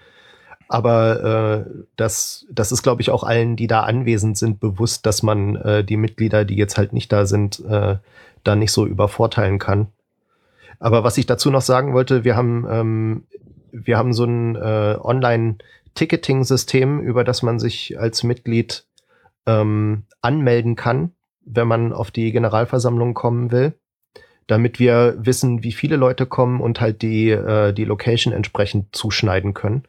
Aber 0.68 1.24
äh, 1.24 1.66
das, 1.98 2.48
das 2.50 2.72
ist, 2.72 2.82
glaube 2.82 3.04
ich, 3.04 3.12
auch 3.12 3.24
allen, 3.24 3.56
die 3.56 3.68
da 3.68 3.82
anwesend 3.82 4.40
sind, 4.40 4.60
bewusst, 4.60 5.06
dass 5.06 5.22
man 5.22 5.56
äh, 5.58 5.84
die 5.84 5.98
Mitglieder, 5.98 6.46
die 6.46 6.56
jetzt 6.56 6.80
halt 6.80 6.94
nicht 6.94 7.12
da 7.12 7.28
sind, 7.28 7.64
äh, 7.70 7.98
da 8.44 8.56
nicht 8.56 8.72
so 8.72 8.88
übervorteilen 8.88 9.60
kann. 9.60 9.90
Aber 10.80 11.04
was 11.04 11.20
ich 11.20 11.28
dazu 11.28 11.52
noch 11.52 11.62
sagen 11.62 11.94
wollte, 11.94 12.24
wir 12.24 12.36
haben, 12.36 12.66
ähm, 12.68 13.26
wir 13.72 14.00
haben 14.00 14.14
so 14.14 14.24
ein 14.24 14.56
äh, 14.56 14.98
Online-Ticketing-System, 15.00 17.02
über 17.02 17.24
das 17.24 17.44
man 17.44 17.60
sich 17.60 18.00
als 18.00 18.24
Mitglied 18.24 18.84
ähm, 19.46 20.04
anmelden 20.22 20.76
kann, 20.76 21.12
wenn 21.46 21.68
man 21.68 21.94
auf 21.94 22.12
die 22.12 22.32
Generalversammlung 22.32 23.14
kommen 23.14 23.52
will, 23.52 23.74
damit 24.48 24.80
wir 24.80 25.16
wissen, 25.18 25.64
wie 25.64 25.72
viele 25.72 25.96
Leute 25.96 26.26
kommen 26.26 26.62
und 26.62 26.82
halt 26.82 27.02
die, 27.02 27.30
äh, 27.30 27.74
die 27.74 27.86
Location 27.86 28.34
entsprechend 28.34 28.96
zuschneiden 28.96 29.54
können, 29.54 29.84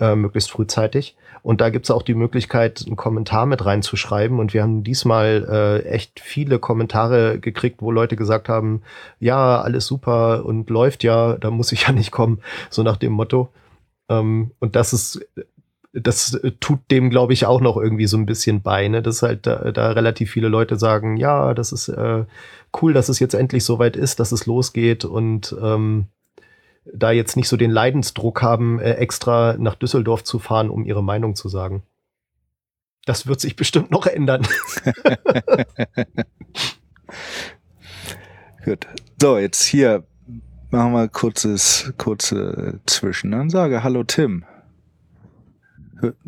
äh, 0.00 0.14
möglichst 0.14 0.50
frühzeitig. 0.50 1.16
Und 1.42 1.60
da 1.60 1.68
gibt's 1.68 1.90
auch 1.90 2.02
die 2.02 2.14
Möglichkeit, 2.14 2.84
einen 2.86 2.96
Kommentar 2.96 3.44
mit 3.44 3.66
reinzuschreiben. 3.66 4.38
Und 4.38 4.54
wir 4.54 4.62
haben 4.62 4.82
diesmal 4.82 5.46
äh, 5.84 5.86
echt 5.86 6.18
viele 6.18 6.58
Kommentare 6.58 7.38
gekriegt, 7.38 7.82
wo 7.82 7.90
Leute 7.90 8.16
gesagt 8.16 8.48
haben, 8.48 8.82
ja, 9.20 9.60
alles 9.60 9.86
super 9.86 10.46
und 10.46 10.70
läuft 10.70 11.04
ja, 11.04 11.36
da 11.36 11.50
muss 11.50 11.70
ich 11.72 11.86
ja 11.86 11.92
nicht 11.92 12.12
kommen, 12.12 12.40
so 12.70 12.82
nach 12.82 12.96
dem 12.96 13.12
Motto. 13.12 13.52
Ähm, 14.08 14.52
und 14.58 14.74
das 14.74 14.94
ist 14.94 15.26
das 15.94 16.34
äh, 16.34 16.52
tut 16.60 16.80
dem, 16.90 17.08
glaube 17.10 17.32
ich, 17.32 17.46
auch 17.46 17.60
noch 17.60 17.76
irgendwie 17.76 18.06
so 18.06 18.16
ein 18.16 18.26
bisschen 18.26 18.62
bei, 18.62 18.88
ne? 18.88 19.00
dass 19.02 19.22
halt 19.22 19.46
da, 19.46 19.70
da 19.72 19.92
relativ 19.92 20.30
viele 20.30 20.48
Leute 20.48 20.76
sagen, 20.76 21.16
ja, 21.16 21.54
das 21.54 21.72
ist 21.72 21.88
äh, 21.88 22.24
cool, 22.82 22.92
dass 22.92 23.08
es 23.08 23.20
jetzt 23.20 23.34
endlich 23.34 23.64
soweit 23.64 23.96
ist, 23.96 24.20
dass 24.20 24.32
es 24.32 24.46
losgeht 24.46 25.04
und 25.04 25.56
ähm, 25.62 26.06
da 26.92 27.12
jetzt 27.12 27.36
nicht 27.36 27.48
so 27.48 27.56
den 27.56 27.70
Leidensdruck 27.70 28.42
haben, 28.42 28.80
äh, 28.80 28.94
extra 28.94 29.56
nach 29.58 29.76
Düsseldorf 29.76 30.24
zu 30.24 30.38
fahren, 30.38 30.68
um 30.68 30.84
ihre 30.84 31.02
Meinung 31.02 31.34
zu 31.36 31.48
sagen. 31.48 31.82
Das 33.06 33.26
wird 33.26 33.40
sich 33.40 33.56
bestimmt 33.56 33.90
noch 33.90 34.06
ändern. 34.06 34.46
Gut. 38.64 38.86
So, 39.20 39.38
jetzt 39.38 39.62
hier 39.64 40.04
machen 40.70 40.92
wir 40.92 41.08
kurzes, 41.08 41.92
kurze 41.98 42.80
Zwischenansage. 42.86 43.84
Hallo 43.84 44.04
Tim. 44.04 44.44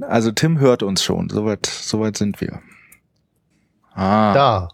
Also 0.01 0.31
Tim 0.33 0.59
hört 0.59 0.83
uns 0.83 1.03
schon, 1.03 1.29
soweit, 1.29 1.67
soweit 1.67 2.17
sind 2.17 2.41
wir. 2.41 2.61
Ah. 3.93 4.33
Da. 4.35 4.69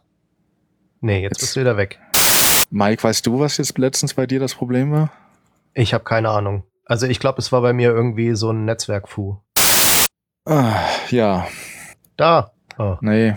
Nee, 1.00 1.22
jetzt, 1.22 1.32
jetzt 1.32 1.40
bist 1.40 1.56
du 1.56 1.60
wieder 1.60 1.76
weg. 1.76 1.98
Mike, 2.70 3.02
weißt 3.02 3.26
du, 3.26 3.38
was 3.38 3.56
jetzt 3.58 3.76
letztens 3.78 4.14
bei 4.14 4.26
dir 4.26 4.40
das 4.40 4.54
Problem 4.54 4.92
war? 4.92 5.12
Ich 5.74 5.94
habe 5.94 6.04
keine 6.04 6.30
Ahnung. 6.30 6.64
Also 6.84 7.06
ich 7.06 7.20
glaube, 7.20 7.38
es 7.38 7.52
war 7.52 7.60
bei 7.60 7.72
mir 7.72 7.90
irgendwie 7.90 8.34
so 8.34 8.50
ein 8.50 8.64
Netzwerkfu. 8.64 9.38
Ah, 10.44 10.80
ja. 11.10 11.46
Da. 12.16 12.52
Oh. 12.78 12.96
Nee. 13.00 13.34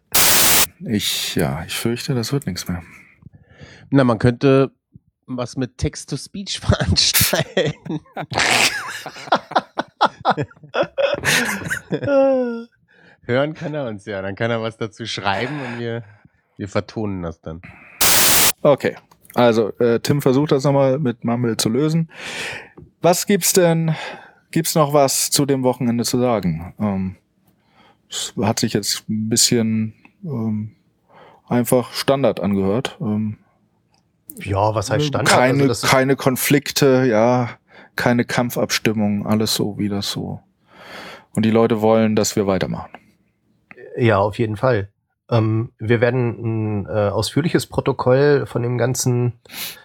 ich, 0.86 1.34
ja, 1.34 1.64
ich 1.64 1.74
fürchte, 1.74 2.14
das 2.14 2.32
wird 2.32 2.46
nichts 2.46 2.68
mehr. 2.68 2.82
Na, 3.90 4.04
man 4.04 4.18
könnte 4.18 4.72
was 5.28 5.56
mit 5.56 5.78
Text-to-Speech 5.78 6.60
veranstalten. 6.60 8.00
Hören 13.22 13.54
kann 13.54 13.74
er 13.74 13.86
uns 13.86 14.06
ja. 14.06 14.22
Dann 14.22 14.34
kann 14.34 14.50
er 14.50 14.62
was 14.62 14.76
dazu 14.76 15.06
schreiben 15.06 15.60
und 15.60 15.78
wir, 15.78 16.02
wir 16.56 16.68
vertonen 16.68 17.22
das 17.22 17.40
dann. 17.40 17.62
Okay. 18.62 18.96
Also, 19.34 19.70
äh, 19.78 20.00
Tim 20.00 20.22
versucht 20.22 20.52
das 20.52 20.64
nochmal 20.64 20.98
mit 20.98 21.24
Mumble 21.24 21.56
zu 21.56 21.68
lösen. 21.68 22.10
Was 23.02 23.26
gibt's 23.26 23.52
denn? 23.52 23.94
Gibt's 24.50 24.74
noch 24.74 24.94
was 24.94 25.30
zu 25.30 25.44
dem 25.44 25.62
Wochenende 25.62 26.04
zu 26.04 26.18
sagen? 26.18 26.74
Ähm, 26.80 27.16
es 28.08 28.32
hat 28.40 28.60
sich 28.60 28.72
jetzt 28.72 29.04
ein 29.08 29.28
bisschen 29.28 29.94
ähm, 30.24 30.74
einfach 31.46 31.92
Standard 31.92 32.40
angehört. 32.40 32.96
Ähm, 33.00 33.36
ja, 34.38 34.74
was 34.74 34.90
heißt 34.90 35.06
Standard? 35.06 35.28
Keine, 35.28 35.64
also 35.64 35.86
keine 35.86 36.16
Konflikte, 36.16 37.04
ja 37.06 37.50
keine 37.98 38.24
Kampfabstimmung, 38.24 39.26
alles 39.26 39.54
so, 39.54 39.76
wie 39.76 39.88
das 39.88 40.10
so. 40.10 40.40
Und 41.34 41.44
die 41.44 41.50
Leute 41.50 41.82
wollen, 41.82 42.16
dass 42.16 42.36
wir 42.36 42.46
weitermachen. 42.46 42.90
Ja, 43.96 44.18
auf 44.18 44.38
jeden 44.38 44.56
Fall. 44.56 44.88
Ähm, 45.28 45.72
wir 45.78 46.00
werden 46.00 46.84
ein 46.84 46.86
äh, 46.86 47.08
ausführliches 47.10 47.66
Protokoll 47.66 48.46
von 48.46 48.62
dem 48.62 48.78
ganzen, 48.78 49.34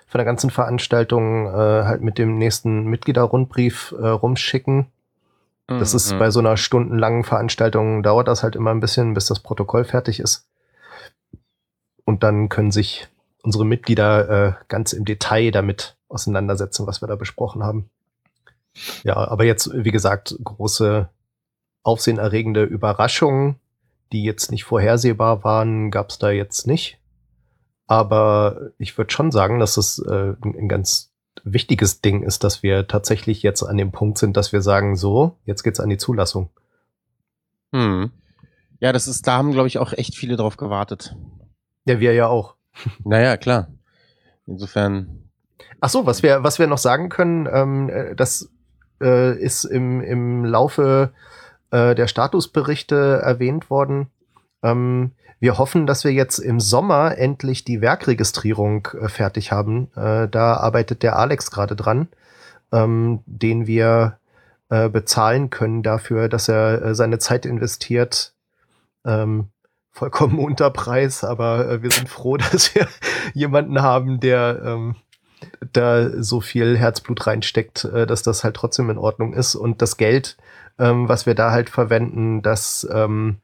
von 0.08 0.20
der 0.20 0.26
ganzen 0.26 0.52
Veranstaltung 0.52 1.48
äh, 1.48 1.50
halt 1.50 2.02
mit 2.02 2.18
dem 2.20 2.38
nächsten 2.38 2.86
Mitgliederrundbrief 2.86 3.94
äh, 4.00 4.08
rumschicken. 4.08 4.88
Das 5.68 5.94
ist 5.94 6.14
mhm. 6.14 6.20
bei 6.20 6.30
so 6.30 6.40
einer 6.40 6.56
stundenlangen 6.56 7.24
Veranstaltung 7.24 8.04
dauert 8.04 8.28
das 8.28 8.44
halt 8.44 8.56
immer 8.56 8.72
ein 8.72 8.80
bisschen, 8.80 9.14
bis 9.14 9.26
das 9.26 9.40
Protokoll 9.40 9.86
fertig 9.86 10.20
ist. 10.20 10.46
Und 12.06 12.22
dann 12.22 12.50
können 12.50 12.72
sich 12.72 13.08
unsere 13.42 13.66
Mitglieder 13.66 14.30
äh, 14.30 14.54
ganz 14.68 14.94
im 14.94 15.04
Detail 15.04 15.52
damit 15.52 15.96
auseinandersetzen, 16.10 16.86
was 16.86 17.02
wir 17.02 17.08
da 17.08 17.16
besprochen 17.16 17.64
haben. 17.64 17.90
Ja, 19.04 19.16
aber 19.16 19.46
jetzt, 19.46 19.70
wie 19.74 19.92
gesagt, 19.92 20.36
große 20.44 21.10
aufsehenerregende 21.84 22.64
Überraschungen, 22.64 23.58
die 24.12 24.24
jetzt 24.24 24.52
nicht 24.52 24.64
vorhersehbar 24.64 25.44
waren, 25.44 25.92
gab 25.92 26.10
es 26.10 26.20
da 26.20 26.30
jetzt 26.32 26.68
nicht. 26.68 27.00
Aber 27.88 28.72
ich 28.78 28.98
würde 28.98 29.12
schon 29.12 29.32
sagen, 29.32 29.60
dass 29.60 29.78
es 29.78 30.00
äh, 30.00 30.34
ein 30.44 30.70
ganz 30.70 31.12
wichtiges 31.44 32.02
Ding 32.02 32.24
ist, 32.24 32.44
dass 32.44 32.64
wir 32.64 32.88
tatsächlich 32.88 33.44
jetzt 33.44 33.64
an 33.64 33.78
dem 33.78 33.92
Punkt 33.92 34.18
sind, 34.18 34.38
dass 34.38 34.54
wir 34.54 34.62
sagen, 34.62 34.96
so, 34.96 35.38
jetzt 35.46 35.64
geht's 35.64 35.80
an 35.80 35.90
die 35.90 35.98
Zulassung. 35.98 36.50
Hm. 37.74 38.12
Ja, 38.80 38.94
das 38.94 39.08
ist, 39.08 39.28
da 39.28 39.38
haben, 39.38 39.52
glaube 39.52 39.68
ich, 39.68 39.78
auch 39.78 39.94
echt 39.94 40.16
viele 40.16 40.38
drauf 40.38 40.58
gewartet. 40.58 41.16
Ja, 41.86 42.00
wir 42.00 42.14
ja 42.14 42.28
auch. 42.28 42.56
Naja, 43.04 43.38
klar. 43.38 43.68
Insofern. 44.46 45.30
Ach 45.80 45.90
so, 45.90 46.06
was 46.06 46.24
wir, 46.24 46.44
was 46.44 46.60
wir 46.60 46.68
noch 46.68 46.78
sagen 46.78 47.10
können, 47.10 47.48
ähm, 47.52 47.90
äh, 47.90 48.16
das 48.16 48.50
äh, 49.02 49.38
ist 49.38 49.66
im, 49.66 50.02
im 50.02 50.46
Laufe 50.46 51.12
äh, 51.72 51.96
der 51.96 52.08
Statusberichte 52.08 53.22
erwähnt 53.24 53.70
worden. 53.70 54.08
Ähm, 54.62 55.12
wir 55.40 55.58
hoffen, 55.58 55.88
dass 55.88 56.06
wir 56.06 56.14
jetzt 56.14 56.40
im 56.40 56.60
Sommer 56.62 57.18
endlich 57.18 57.66
die 57.66 57.82
Werkregistrierung 57.82 58.88
äh, 59.00 59.10
fertig 59.10 59.52
haben. 59.52 59.92
Äh, 59.96 60.30
da 60.30 60.56
arbeitet 60.56 61.04
der 61.04 61.18
Alex 61.18 61.52
gerade 61.52 61.76
dran, 61.76 62.08
ähm, 62.72 63.20
den 63.26 63.68
wir 63.68 64.20
äh, 64.70 64.88
bezahlen 64.88 65.50
können 65.50 65.84
dafür, 65.84 66.30
dass 66.30 66.48
er 66.48 66.82
äh, 66.82 66.96
seine 66.96 67.20
Zeit 67.20 67.46
investiert. 67.46 68.34
Ähm, 69.06 69.50
vollkommen 69.92 70.40
unter 70.46 70.70
Preis, 70.70 71.24
aber 71.24 71.84
wir 71.84 71.92
sind 71.92 72.08
froh, 72.08 72.38
dass 72.52 72.74
wir 72.74 72.88
jemanden 73.34 73.82
haben, 73.82 74.20
der 74.22 74.62
ähm, 74.64 74.96
da 75.72 76.22
so 76.22 76.42
viel 76.42 76.78
Herzblut 76.78 77.26
reinsteckt, 77.28 77.86
äh, 77.86 78.06
dass 78.08 78.24
das 78.24 78.44
halt 78.44 78.56
trotzdem 78.56 78.90
in 78.90 78.98
Ordnung 78.98 79.34
ist. 79.34 79.56
Und 79.56 79.82
das 79.82 79.98
Geld, 79.98 80.38
ähm, 80.80 81.10
was 81.10 81.26
wir 81.26 81.36
da 81.36 81.52
halt 81.52 81.70
verwenden, 81.70 82.42
das 82.42 82.88
ähm, 82.92 83.38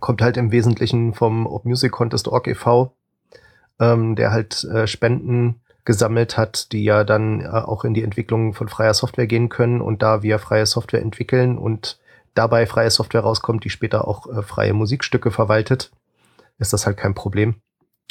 kommt 0.00 0.22
halt 0.22 0.36
im 0.36 0.52
Wesentlichen 0.52 1.14
vom 1.14 1.46
Open 1.46 1.70
Music 1.70 1.92
Contest 1.92 2.28
Org 2.28 2.46
e.V., 2.46 2.94
ähm, 3.80 4.16
der 4.16 4.32
halt 4.32 4.64
äh, 4.64 4.86
Spenden 4.86 5.60
gesammelt 5.84 6.36
hat, 6.36 6.72
die 6.72 6.84
ja 6.84 7.04
dann 7.04 7.40
äh, 7.40 7.48
auch 7.48 7.84
in 7.84 7.94
die 7.94 8.04
Entwicklung 8.04 8.54
von 8.54 8.68
freier 8.68 8.94
Software 8.94 9.26
gehen 9.26 9.48
können. 9.48 9.80
Und 9.80 10.02
da 10.02 10.22
wir 10.22 10.38
freie 10.38 10.66
Software 10.66 11.02
entwickeln 11.02 11.58
und 11.58 11.98
dabei 12.34 12.66
freie 12.66 12.90
Software 12.90 13.22
rauskommt, 13.22 13.64
die 13.64 13.70
später 13.70 14.06
auch 14.06 14.26
äh, 14.26 14.42
freie 14.42 14.74
Musikstücke 14.74 15.30
verwaltet, 15.30 15.90
ist 16.58 16.72
das 16.72 16.86
halt 16.86 16.96
kein 16.96 17.14
Problem. 17.14 17.56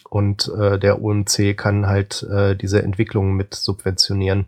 Und 0.09 0.51
äh, 0.57 0.77
der 0.77 1.01
OMC 1.01 1.55
kann 1.55 1.87
halt 1.87 2.23
äh, 2.23 2.55
diese 2.55 2.83
Entwicklung 2.83 3.33
mit 3.33 3.55
subventionieren. 3.55 4.45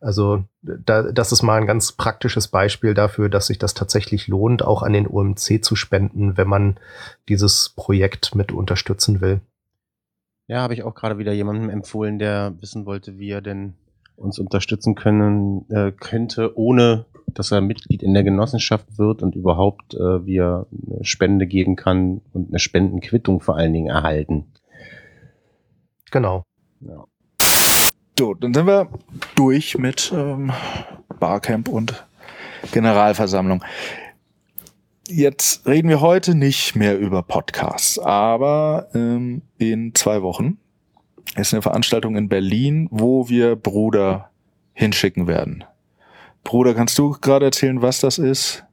Also 0.00 0.44
da, 0.62 1.02
das 1.10 1.30
ist 1.32 1.42
mal 1.42 1.60
ein 1.60 1.66
ganz 1.66 1.92
praktisches 1.92 2.48
Beispiel 2.48 2.92
dafür, 2.92 3.28
dass 3.28 3.46
sich 3.46 3.58
das 3.58 3.74
tatsächlich 3.74 4.26
lohnt, 4.26 4.64
auch 4.64 4.82
an 4.82 4.92
den 4.92 5.06
OMC 5.06 5.64
zu 5.64 5.76
spenden, 5.76 6.36
wenn 6.36 6.48
man 6.48 6.76
dieses 7.28 7.72
Projekt 7.76 8.34
mit 8.34 8.52
unterstützen 8.52 9.20
will. 9.20 9.40
Ja, 10.48 10.60
habe 10.60 10.74
ich 10.74 10.82
auch 10.82 10.94
gerade 10.94 11.18
wieder 11.18 11.32
jemandem 11.32 11.70
empfohlen, 11.70 12.18
der 12.18 12.54
wissen 12.60 12.84
wollte, 12.84 13.18
wie 13.18 13.30
er 13.30 13.40
denn 13.40 13.74
uns 14.16 14.38
unterstützen 14.38 14.94
können 14.94 15.68
äh, 15.70 15.92
könnte, 15.92 16.56
ohne 16.58 17.06
dass 17.26 17.52
er 17.52 17.60
Mitglied 17.60 18.02
in 18.02 18.12
der 18.12 18.24
Genossenschaft 18.24 18.98
wird 18.98 19.22
und 19.22 19.34
überhaupt 19.36 19.94
äh, 19.94 20.26
wie 20.26 20.38
er 20.38 20.66
eine 20.72 21.04
Spende 21.04 21.46
geben 21.46 21.76
kann 21.76 22.20
und 22.32 22.50
eine 22.50 22.58
Spendenquittung 22.58 23.40
vor 23.40 23.56
allen 23.56 23.72
Dingen 23.72 23.88
erhalten. 23.88 24.46
Genau. 26.12 26.44
Ja. 26.80 27.04
So, 28.18 28.34
dann 28.34 28.52
sind 28.52 28.66
wir 28.66 28.88
durch 29.34 29.78
mit 29.78 30.12
ähm, 30.14 30.52
Barcamp 31.18 31.68
und 31.68 32.06
Generalversammlung. 32.70 33.64
Jetzt 35.08 35.66
reden 35.66 35.88
wir 35.88 36.00
heute 36.02 36.34
nicht 36.34 36.76
mehr 36.76 36.98
über 36.98 37.22
Podcasts, 37.22 37.98
aber 37.98 38.88
ähm, 38.94 39.42
in 39.58 39.94
zwei 39.94 40.22
Wochen 40.22 40.58
ist 41.36 41.54
eine 41.54 41.62
Veranstaltung 41.62 42.16
in 42.16 42.28
Berlin, 42.28 42.88
wo 42.90 43.28
wir 43.30 43.56
Bruder 43.56 44.30
hinschicken 44.74 45.26
werden. 45.26 45.64
Bruder, 46.44 46.74
kannst 46.74 46.98
du 46.98 47.12
gerade 47.12 47.46
erzählen, 47.46 47.80
was 47.80 48.00
das 48.00 48.18
ist? 48.18 48.64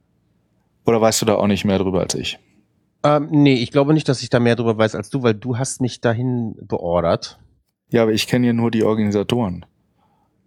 Oder 0.84 1.00
weißt 1.00 1.22
du 1.22 1.26
da 1.26 1.36
auch 1.36 1.46
nicht 1.46 1.64
mehr 1.64 1.78
drüber 1.78 2.00
als 2.00 2.14
ich? 2.14 2.38
Ähm, 3.02 3.28
nee, 3.30 3.54
ich 3.54 3.70
glaube 3.70 3.94
nicht, 3.94 4.08
dass 4.08 4.22
ich 4.22 4.30
da 4.30 4.40
mehr 4.40 4.56
drüber 4.56 4.76
weiß 4.76 4.94
als 4.94 5.10
du, 5.10 5.22
weil 5.22 5.34
du 5.34 5.58
hast 5.58 5.80
mich 5.80 6.00
dahin 6.00 6.54
beordert. 6.60 7.38
Ja, 7.90 8.02
aber 8.02 8.12
ich 8.12 8.26
kenne 8.26 8.48
ja 8.48 8.52
nur 8.52 8.70
die 8.70 8.84
Organisatoren. 8.84 9.64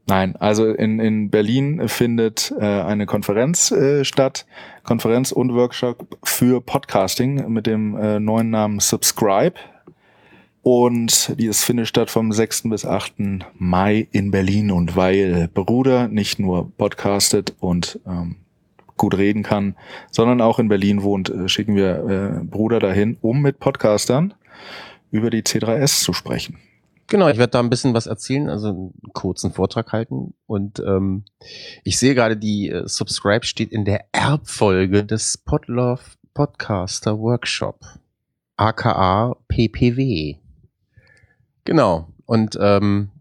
Nein, 0.05 0.35
also 0.35 0.67
in, 0.67 0.99
in 0.99 1.29
Berlin 1.29 1.87
findet 1.87 2.53
äh, 2.59 2.63
eine 2.63 3.05
Konferenz 3.05 3.71
äh, 3.71 4.03
statt, 4.03 4.45
Konferenz 4.83 5.31
und 5.31 5.53
Workshop 5.53 6.17
für 6.23 6.59
Podcasting 6.61 7.47
mit 7.49 7.67
dem 7.67 7.95
äh, 7.95 8.19
neuen 8.19 8.49
Namen 8.49 8.79
Subscribe. 8.79 9.55
Und 10.61 11.37
dieses 11.39 11.63
findet 11.63 11.87
statt 11.87 12.09
vom 12.09 12.31
6. 12.31 12.63
bis 12.69 12.85
8. 12.85 13.15
Mai 13.55 14.07
in 14.11 14.31
Berlin. 14.31 14.71
Und 14.71 14.95
weil 14.95 15.49
Bruder 15.53 16.07
nicht 16.07 16.39
nur 16.39 16.71
podcastet 16.77 17.53
und 17.59 17.99
ähm, 18.05 18.37
gut 18.97 19.17
reden 19.17 19.43
kann, 19.43 19.75
sondern 20.11 20.41
auch 20.41 20.59
in 20.59 20.67
Berlin 20.67 21.03
wohnt, 21.03 21.29
äh, 21.29 21.47
schicken 21.47 21.75
wir 21.75 22.41
äh, 22.41 22.43
Bruder 22.43 22.79
dahin, 22.79 23.17
um 23.21 23.41
mit 23.41 23.59
Podcastern 23.59 24.33
über 25.11 25.29
die 25.29 25.43
C3S 25.43 26.03
zu 26.03 26.13
sprechen. 26.13 26.57
Genau, 27.07 27.27
ich 27.27 27.37
werde 27.37 27.51
da 27.51 27.59
ein 27.59 27.69
bisschen 27.69 27.93
was 27.93 28.07
erzählen, 28.07 28.49
also 28.49 28.69
einen 28.69 29.13
kurzen 29.13 29.51
Vortrag 29.51 29.91
halten. 29.91 30.33
Und 30.47 30.79
ähm, 30.79 31.25
ich 31.83 31.99
sehe 31.99 32.15
gerade, 32.15 32.37
die 32.37 32.69
äh, 32.69 32.87
Subscribe 32.87 33.45
steht 33.45 33.71
in 33.71 33.85
der 33.85 34.05
Erbfolge 34.13 35.03
des 35.03 35.37
Podlove 35.37 36.01
Podcaster 36.33 37.19
Workshop, 37.19 37.79
aka 38.57 39.35
PPW. 39.47 40.37
Genau. 41.65 42.07
Und 42.25 42.57
ähm, 42.59 43.11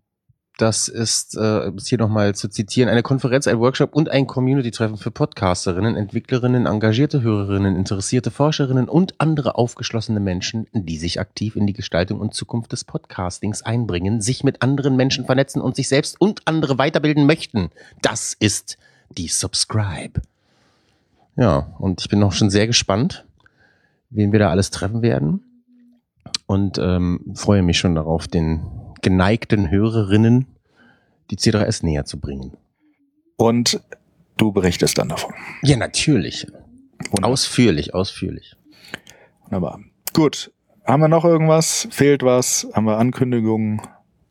das 0.62 0.87
ist, 0.87 1.35
äh, 1.35 1.66
um 1.66 1.75
es 1.75 1.88
hier 1.88 1.98
nochmal 1.98 2.37
zu 2.37 2.48
zitieren, 2.48 2.88
eine 2.88 3.03
Konferenz, 3.03 3.48
ein 3.48 3.59
Workshop 3.59 3.96
und 3.96 4.09
ein 4.09 4.29
Community-Treffen 4.29 4.96
für 4.96 5.11
Podcasterinnen, 5.11 5.96
Entwicklerinnen, 5.96 6.66
engagierte 6.66 7.20
Hörerinnen, 7.20 7.75
interessierte 7.75 8.31
Forscherinnen 8.31 8.88
und 8.88 9.20
andere 9.20 9.57
aufgeschlossene 9.57 10.20
Menschen, 10.20 10.68
die 10.72 10.98
sich 10.98 11.18
aktiv 11.18 11.57
in 11.57 11.66
die 11.66 11.72
Gestaltung 11.72 12.20
und 12.20 12.33
Zukunft 12.33 12.70
des 12.70 12.85
Podcastings 12.85 13.62
einbringen, 13.62 14.20
sich 14.20 14.44
mit 14.44 14.62
anderen 14.62 14.94
Menschen 14.94 15.25
vernetzen 15.25 15.61
und 15.61 15.75
sich 15.75 15.88
selbst 15.88 16.20
und 16.20 16.42
andere 16.44 16.79
weiterbilden 16.79 17.27
möchten. 17.27 17.70
Das 18.01 18.33
ist 18.33 18.79
die 19.11 19.27
Subscribe. 19.27 20.22
Ja, 21.35 21.75
und 21.81 22.03
ich 22.03 22.09
bin 22.09 22.20
noch 22.20 22.33
schon 22.33 22.51
sehr 22.51 22.68
gespannt, 22.68 23.25
wen 24.11 24.31
wir 24.31 24.38
da 24.38 24.51
alles 24.51 24.70
treffen 24.70 25.03
werden. 25.03 25.42
Und 26.46 26.79
ähm, 26.79 27.33
freue 27.35 27.62
mich 27.62 27.79
schon 27.79 27.96
darauf, 27.96 28.29
den 28.29 28.62
geneigten 29.01 29.72
Hörerinnen 29.72 30.46
die 31.31 31.37
C3S 31.37 31.85
näher 31.85 32.05
zu 32.05 32.19
bringen. 32.21 32.57
Und 33.37 33.81
du 34.37 34.53
berichtest 34.53 34.99
dann 34.99 35.09
davon. 35.09 35.35
Ja, 35.63 35.77
natürlich. 35.77 36.47
Wunderbar. 37.11 37.31
Ausführlich, 37.31 37.95
ausführlich. 37.95 38.57
Wunderbar. 39.45 39.81
Gut. 40.13 40.53
Haben 40.85 41.03
wir 41.03 41.09
noch 41.09 41.25
irgendwas? 41.25 41.89
Fehlt 41.91 42.23
was? 42.23 42.67
Haben 42.75 42.87
wir 42.87 42.99
Ankündigungen 42.99 43.81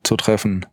zu 0.04 0.18
treffen? 0.18 0.66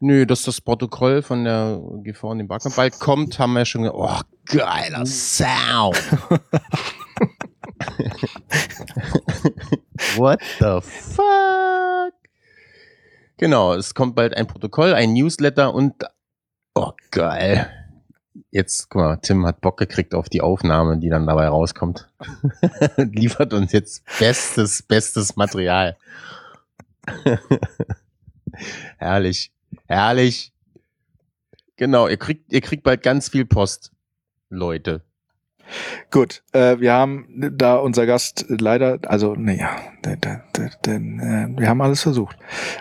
Nö, 0.00 0.26
dass 0.26 0.42
das 0.42 0.60
Protokoll 0.60 1.22
von 1.22 1.44
der 1.44 1.80
GV 2.02 2.30
und 2.30 2.38
dem 2.38 2.48
Barcamp 2.48 2.74
bald 2.74 2.98
kommt, 2.98 3.38
haben 3.38 3.52
wir 3.52 3.64
schon 3.64 3.82
ge 3.82 3.92
Oh, 3.94 4.18
geiler 4.46 5.06
Sound. 5.06 5.96
What 10.16 10.40
the 10.58 10.80
fuck? 10.82 12.14
Genau, 13.42 13.74
es 13.74 13.94
kommt 13.94 14.14
bald 14.14 14.36
ein 14.36 14.46
Protokoll, 14.46 14.94
ein 14.94 15.14
Newsletter 15.14 15.74
und 15.74 16.04
oh 16.76 16.92
geil. 17.10 17.68
Jetzt, 18.52 18.88
guck 18.88 19.02
mal, 19.02 19.16
Tim 19.16 19.44
hat 19.44 19.60
Bock 19.60 19.78
gekriegt 19.78 20.14
auf 20.14 20.28
die 20.28 20.40
Aufnahme, 20.40 20.96
die 20.98 21.08
dann 21.08 21.26
dabei 21.26 21.48
rauskommt. 21.48 22.08
Liefert 22.96 23.52
uns 23.52 23.72
jetzt 23.72 24.04
bestes, 24.20 24.84
bestes 24.84 25.34
Material. 25.34 25.96
herrlich, 28.98 29.50
herrlich. 29.88 30.52
Genau, 31.74 32.06
ihr 32.06 32.18
kriegt, 32.18 32.52
ihr 32.52 32.60
kriegt 32.60 32.84
bald 32.84 33.02
ganz 33.02 33.28
viel 33.28 33.44
Post, 33.44 33.90
Leute. 34.50 35.02
Gut, 36.10 36.42
äh, 36.52 36.78
wir 36.78 36.92
haben 36.92 37.26
da 37.56 37.76
unser 37.76 38.06
Gast 38.06 38.44
leider, 38.48 38.98
also 39.06 39.34
naja, 39.34 39.70
nee, 40.04 40.12
äh, 40.12 41.48
wir 41.56 41.68
haben 41.68 41.80
alles 41.80 42.02
versucht. 42.02 42.36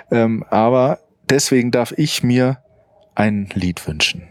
Ähm, 0.10 0.44
aber 0.50 1.00
deswegen 1.30 1.72
darf 1.72 1.94
ich 1.96 2.24
mir 2.24 2.58
ein 3.16 3.50
Lied 3.54 3.88
wünschen. 3.88 4.24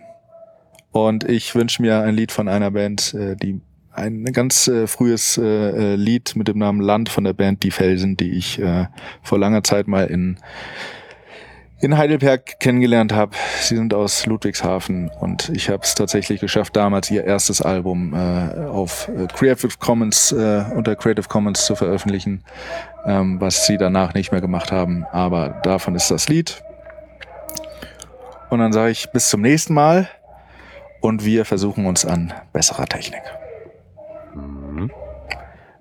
Und 0.92 1.24
ich 1.24 1.54
wünsche 1.54 1.80
mir 1.82 2.00
ein 2.00 2.14
Lied 2.14 2.32
von 2.32 2.48
einer 2.48 2.70
Band, 2.72 3.14
äh, 3.14 3.36
die 3.36 3.60
ein 3.92 4.24
ganz 4.24 4.68
äh, 4.68 4.86
frühes 4.86 5.36
äh, 5.38 5.42
äh, 5.44 5.96
Lied 5.96 6.36
mit 6.36 6.48
dem 6.48 6.58
Namen 6.58 6.80
Land 6.80 7.08
von 7.08 7.24
der 7.24 7.32
Band 7.32 7.62
Die 7.62 7.70
Felsen, 7.70 8.16
die 8.16 8.32
ich 8.32 8.58
äh, 8.58 8.86
vor 9.22 9.38
langer 9.38 9.62
Zeit 9.62 9.88
mal 9.88 10.06
in 10.06 10.38
in 11.80 11.96
Heidelberg 11.96 12.60
kennengelernt 12.60 13.12
habe. 13.12 13.34
Sie 13.60 13.76
sind 13.76 13.94
aus 13.94 14.26
Ludwigshafen 14.26 15.10
und 15.20 15.48
ich 15.50 15.70
habe 15.70 15.82
es 15.82 15.94
tatsächlich 15.94 16.40
geschafft, 16.40 16.76
damals 16.76 17.10
ihr 17.10 17.24
erstes 17.24 17.62
Album 17.62 18.14
äh, 18.14 18.66
auf 18.66 19.08
äh, 19.08 19.26
Creative 19.26 19.72
Commons 19.78 20.32
äh, 20.32 20.64
unter 20.74 20.94
Creative 20.94 21.26
Commons 21.26 21.64
zu 21.64 21.74
veröffentlichen, 21.76 22.44
ähm, 23.06 23.40
was 23.40 23.66
sie 23.66 23.78
danach 23.78 24.14
nicht 24.14 24.30
mehr 24.30 24.40
gemacht 24.40 24.72
haben. 24.72 25.04
Aber 25.10 25.60
davon 25.62 25.94
ist 25.94 26.10
das 26.10 26.28
Lied. 26.28 26.62
Und 28.50 28.58
dann 28.58 28.72
sage 28.72 28.90
ich 28.90 29.10
bis 29.12 29.28
zum 29.28 29.40
nächsten 29.40 29.74
Mal 29.74 30.08
und 31.00 31.24
wir 31.24 31.44
versuchen 31.44 31.86
uns 31.86 32.04
an 32.04 32.34
besserer 32.52 32.86
Technik. 32.86 33.22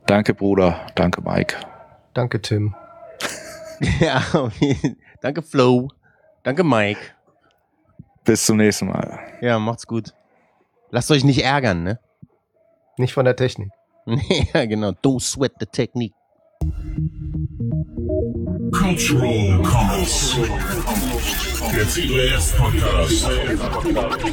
Danke, 0.06 0.34
Bruder. 0.34 0.80
Danke, 0.96 1.22
Mike. 1.22 1.56
Danke, 2.14 2.42
Tim. 2.42 2.76
Ja, 4.02 4.22
danke 5.22 5.42
Flo. 5.42 5.90
Danke 6.44 6.64
Mike. 6.64 7.00
Bis 8.24 8.46
zum 8.46 8.58
nächsten 8.58 8.88
Mal. 8.88 9.20
Ja, 9.42 9.60
macht's 9.60 9.88
gut. 9.88 10.14
Lasst 10.92 11.12
euch 11.12 11.24
nicht 11.24 11.44
ärgern, 11.44 11.84
ne? 11.84 12.00
Nicht 12.98 13.14
von 13.14 13.26
der 13.26 13.36
Technik. 13.36 13.70
ja, 14.54 14.66
genau. 14.66 14.90
Don't 14.90 15.22
sweat 15.22 15.54
the 15.60 15.66
technique. 15.66 16.14
Cultural 18.72 19.62
Commons. 19.64 20.36
Der 21.74 21.88
CBS 21.88 22.54
Podcast. 22.58 23.28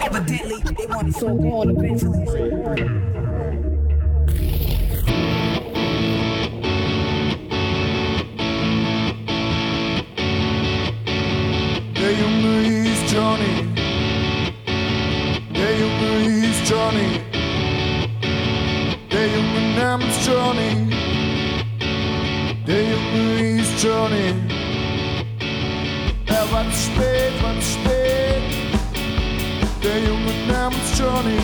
Evidently, 0.03 0.61
they 0.75 0.87
want 0.87 1.09
it 1.09 1.16
so 1.16 1.29
eventually. 1.68 3.15
Der 12.07 12.14
Junge 12.14 12.62
hieß 12.69 13.12
Johnny. 13.12 13.55
Der 15.57 15.73
Junge 15.83 16.11
hieß 16.23 16.71
Johnny. 16.71 17.21
Der 19.11 19.27
Junge 19.27 19.62
namens 19.77 20.14
Johnny. 20.25 20.71
Der 22.64 22.83
Junge 22.92 23.25
hieß 23.40 23.83
Johnny. 23.83 24.29
Er 26.27 26.47
war 26.53 26.66
spät, 26.71 27.35
war 27.42 27.61
spät. 27.61 28.45
Der 29.83 29.99
Junge 30.07 30.33
namens 30.47 30.97
Johnny. 30.97 31.40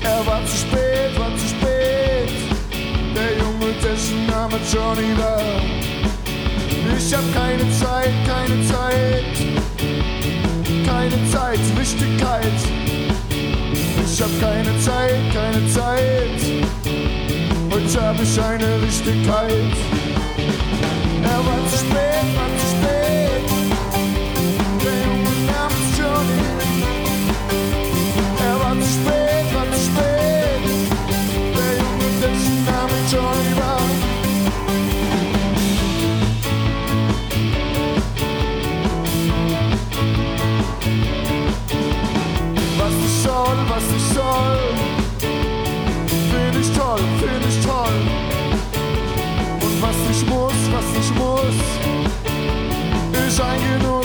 Er 0.00 0.26
war 0.26 0.42
spät, 0.48 1.16
war 1.16 1.30
spät. 1.38 2.28
Der 3.14 3.38
Junge, 3.38 3.72
dessen 3.84 4.26
Name 4.26 4.58
Johnny 4.72 5.16
war. 5.16 5.93
Ich 7.06 7.12
hab 7.12 7.34
keine 7.34 7.70
Zeit, 7.70 8.14
keine 8.26 8.66
Zeit. 8.66 9.24
Keine 10.86 11.30
Zeit, 11.30 11.60
Wichtigkeit. 11.78 12.58
Ich 14.06 14.22
hab 14.22 14.30
keine 14.40 14.80
Zeit, 14.80 15.20
keine 15.34 15.68
Zeit. 15.68 16.40
Heute 17.70 18.00
hab 18.00 18.18
ich 18.22 18.40
eine 18.40 18.80
Wichtigkeit. 18.80 19.72
Er 21.22 21.40
war 21.46 21.60
zu 21.68 21.76
spät, 21.76 22.26
war 22.36 22.50
zu 22.56 22.66
spät. 22.72 23.44
Der 24.82 24.96
Junge 25.04 25.34
namens 25.52 25.90
Johnny. 25.98 26.40
Er 27.76 27.83
ich 50.16 50.26
muss, 50.26 50.52
was 50.70 50.84
ich 51.00 51.14
muss, 51.14 51.56
ist 53.26 53.40
ein 53.40 53.60
Genuss. 53.80 54.03